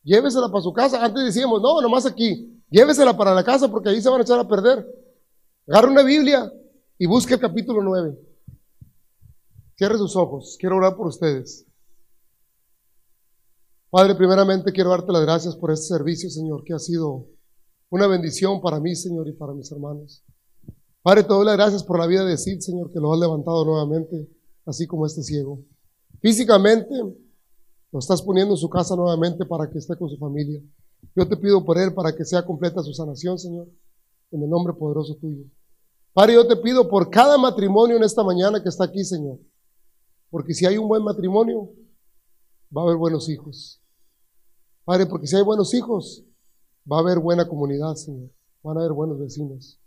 llévesela 0.03 0.49
para 0.49 0.63
su 0.63 0.73
casa. 0.73 1.05
Antes 1.05 1.25
decíamos, 1.25 1.61
no, 1.61 1.83
nomás 1.83 2.07
aquí, 2.07 2.63
llévesela 2.71 3.17
para 3.17 3.35
la 3.35 3.45
casa 3.45 3.71
porque 3.71 3.91
ahí 3.91 4.01
se 4.01 4.09
van 4.09 4.21
a 4.21 4.23
echar 4.23 4.39
a 4.39 4.49
perder. 4.49 4.87
Agarre 5.69 5.91
una 5.91 6.03
Biblia 6.03 6.51
y 6.97 7.07
busque 7.07 7.35
el 7.35 7.41
capítulo 7.41 7.83
9. 7.83 8.19
Cierre 9.77 9.99
sus 9.99 10.17
ojos, 10.17 10.57
quiero 10.59 10.77
orar 10.77 10.97
por 10.97 11.09
ustedes. 11.09 11.67
Padre, 13.91 14.15
primeramente 14.15 14.73
quiero 14.73 14.91
darte 14.91 15.13
las 15.13 15.23
gracias 15.23 15.57
por 15.57 15.71
este 15.71 15.87
servicio, 15.87 16.29
Señor, 16.29 16.65
que 16.65 16.75
ha 16.75 16.79
sido 16.79 17.29
una 17.89 18.07
bendición 18.07 18.61
para 18.61 18.81
mí, 18.81 18.97
Señor, 18.97 19.29
y 19.29 19.33
para 19.33 19.55
mis 19.55 19.71
hermanos. 19.71 20.25
Padre, 21.03 21.23
te 21.23 21.29
doy 21.29 21.47
las 21.47 21.57
gracias 21.57 21.85
por 21.85 22.01
la 22.01 22.07
vida 22.07 22.25
de 22.25 22.37
Sid, 22.37 22.59
Señor, 22.59 22.93
que 22.93 22.99
lo 22.99 23.13
has 23.13 23.21
levantado 23.21 23.65
nuevamente, 23.65 24.29
así 24.65 24.89
como 24.89 25.07
este 25.07 25.23
ciego. 25.23 25.61
Físicamente, 26.21 26.95
lo 27.93 27.99
estás 28.01 28.23
poniendo 28.23 28.55
en 28.55 28.59
su 28.59 28.69
casa 28.69 28.97
nuevamente 28.97 29.47
para 29.47 29.71
que 29.71 29.79
esté 29.79 29.97
con 29.97 30.11
su 30.11 30.19
familia. 30.19 30.61
Yo 31.15 31.29
te 31.29 31.37
pido 31.37 31.65
por 31.65 31.79
él 31.79 31.95
para 31.95 32.15
que 32.15 32.25
sea 32.25 32.45
completa 32.45 32.83
su 32.83 32.93
sanación, 32.93 33.39
Señor, 33.39 33.69
en 34.33 34.43
el 34.43 34.51
nombre 34.51 34.75
poderoso 34.75 35.15
tuyo. 35.15 35.45
Padre, 36.13 36.35
yo 36.35 36.47
te 36.47 36.57
pido 36.57 36.89
por 36.89 37.09
cada 37.09 37.39
matrimonio 37.39 37.97
en 37.97 38.03
esta 38.03 38.25
mañana 38.25 38.61
que 38.61 38.69
está 38.69 38.85
aquí, 38.85 39.05
Señor, 39.05 39.39
porque 40.29 40.55
si 40.55 40.67
hay 40.67 40.77
un 40.77 40.89
buen 40.89 41.05
matrimonio, 41.05 41.71
va 42.75 42.83
a 42.83 42.85
haber 42.85 42.97
buenos 42.97 43.29
hijos. 43.29 43.81
Padre, 44.85 45.07
porque 45.07 45.27
si 45.27 45.37
hay 45.37 45.43
buenos 45.43 45.75
hijos, 45.75 46.23
va 46.91 46.99
a 46.99 47.01
haber 47.01 47.19
buena 47.19 47.49
comunidad, 47.49 47.95
Señor. 47.97 48.31
Van 48.63 48.77
a 48.77 48.81
haber 48.81 48.93
buenos 48.93 49.19
vecinos. 49.19 49.81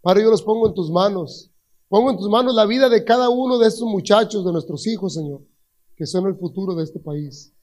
Padre, 0.00 0.22
yo 0.22 0.30
los 0.30 0.42
pongo 0.42 0.68
en 0.68 0.74
tus 0.74 0.90
manos. 0.90 1.50
Pongo 1.88 2.10
en 2.10 2.16
tus 2.16 2.28
manos 2.28 2.54
la 2.54 2.66
vida 2.66 2.88
de 2.88 3.04
cada 3.04 3.28
uno 3.28 3.58
de 3.58 3.68
estos 3.68 3.88
muchachos, 3.88 4.44
de 4.44 4.52
nuestros 4.52 4.86
hijos, 4.86 5.14
Señor, 5.14 5.42
que 5.96 6.06
son 6.06 6.26
el 6.26 6.36
futuro 6.36 6.74
de 6.74 6.84
este 6.84 6.98
país. 6.98 7.54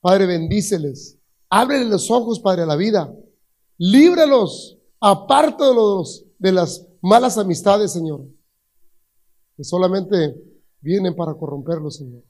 Padre, 0.00 0.26
bendíceles. 0.26 1.18
Ábreles 1.48 1.88
los 1.88 2.10
ojos, 2.10 2.40
Padre, 2.40 2.62
a 2.62 2.66
la 2.66 2.76
vida. 2.76 3.14
Líbralos. 3.78 4.78
Apártalos 5.00 6.24
de 6.38 6.52
las 6.52 6.86
malas 7.00 7.36
amistades, 7.36 7.92
Señor, 7.92 8.24
que 9.56 9.64
solamente 9.64 10.40
vienen 10.80 11.16
para 11.16 11.34
corromperlos, 11.34 11.96
Señor, 11.96 12.22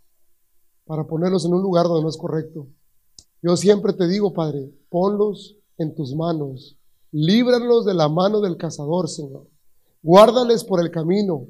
para 0.84 1.06
ponerlos 1.06 1.44
en 1.44 1.54
un 1.54 1.62
lugar 1.62 1.86
donde 1.86 2.02
no 2.02 2.08
es 2.08 2.16
correcto. 2.16 2.66
Yo 3.42 3.56
siempre 3.56 3.92
te 3.92 4.06
digo, 4.06 4.32
Padre, 4.32 4.72
ponlos 4.88 5.56
en 5.78 5.94
tus 5.94 6.14
manos. 6.14 6.78
Líbralos 7.10 7.84
de 7.84 7.94
la 7.94 8.08
mano 8.08 8.40
del 8.40 8.56
cazador, 8.56 9.08
Señor. 9.08 9.48
Guárdales 10.02 10.64
por 10.64 10.80
el 10.80 10.90
camino. 10.90 11.46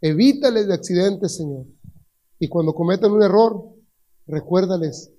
Evítales 0.00 0.66
de 0.66 0.74
accidentes, 0.74 1.36
Señor. 1.36 1.66
Y 2.38 2.48
cuando 2.48 2.74
cometen 2.74 3.12
un 3.12 3.22
error, 3.22 3.68
recuérdales 4.26 5.12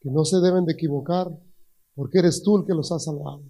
que 0.00 0.10
no 0.10 0.24
se 0.24 0.40
deben 0.40 0.66
de 0.66 0.74
equivocar, 0.74 1.30
porque 1.94 2.18
eres 2.18 2.42
tú 2.42 2.58
el 2.58 2.66
que 2.66 2.74
los 2.74 2.92
ha 2.92 2.98
salvado. 2.98 3.42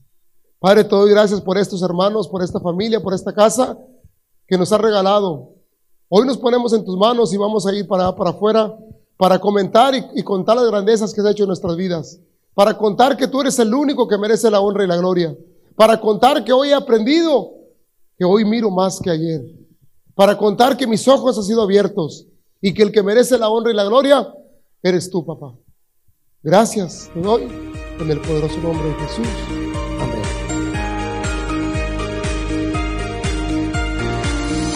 Padre, 0.61 0.85
te 0.85 0.95
doy 0.95 1.11
gracias 1.11 1.41
por 1.41 1.59
estos 1.59 1.83
hermanos, 1.83 2.29
por 2.29 2.43
esta 2.43 2.61
familia, 2.61 3.03
por 3.03 3.15
esta 3.15 3.35
casa 3.35 3.79
que 4.47 4.57
nos 4.57 4.73
ha 4.73 4.79
regalado. 4.79 5.56
Hoy 6.09 6.27
nos 6.27 6.38
ponemos 6.38 6.73
en 6.73 6.85
tus 6.85 6.97
manos 6.97 7.33
y 7.33 7.37
vamos 7.37 7.66
a 7.66 7.75
ir 7.75 7.87
para, 7.87 8.14
para 8.14 8.31
afuera 8.31 8.77
para 9.16 9.38
comentar 9.38 9.95
y, 9.95 10.23
contar 10.23 10.57
las 10.57 10.66
grandezas 10.66 11.12
que 11.12 11.21
has 11.21 11.27
hecho 11.29 11.45
en 11.45 11.49
nuestras 11.49 11.77
vidas, 11.77 12.21
para 12.55 12.77
contar 12.77 13.16
que 13.16 13.27
tú 13.27 13.40
eres 13.40 13.59
el 13.59 13.73
único 13.73 14.07
que 14.07 14.19
merece 14.19 14.51
la 14.51 14.61
honra 14.61 14.85
y 14.85 14.87
la 14.87 14.97
gloria, 14.97 15.37
para 15.75 16.01
contar 16.01 16.45
que 16.45 16.53
hoy 16.53 16.71
he 16.71 16.75
aprendido, 16.75 17.53
que 18.19 18.25
hoy 18.25 18.45
miro 18.45 18.71
más 18.71 19.01
que 19.01 19.11
ayer, 19.11 19.42
para 20.14 20.37
contar 20.37 20.77
que 20.77 20.87
mis 20.87 21.07
ojos 21.09 21.37
han 21.38 21.45
sido 21.45 21.62
abiertos 21.62 22.27
y 22.61 22.73
que 22.73 22.83
el 22.83 22.92
que 22.92 23.03
merece 23.03 23.38
la 23.38 23.49
honra 23.49 23.73
y 23.73 23.75
la 23.75 23.85
gloria 23.85 24.33
eres 24.83 25.11
tú, 25.11 25.25
papá. 25.25 25.55
Gracias 26.42 27.11
te 27.12 27.21
doy 27.21 27.49
en 27.99 28.11
el 28.11 28.21
poderoso 28.21 28.59
nombre 28.61 28.88
de 28.88 28.95
Jesús. 28.95 29.29
Amén. 30.01 30.46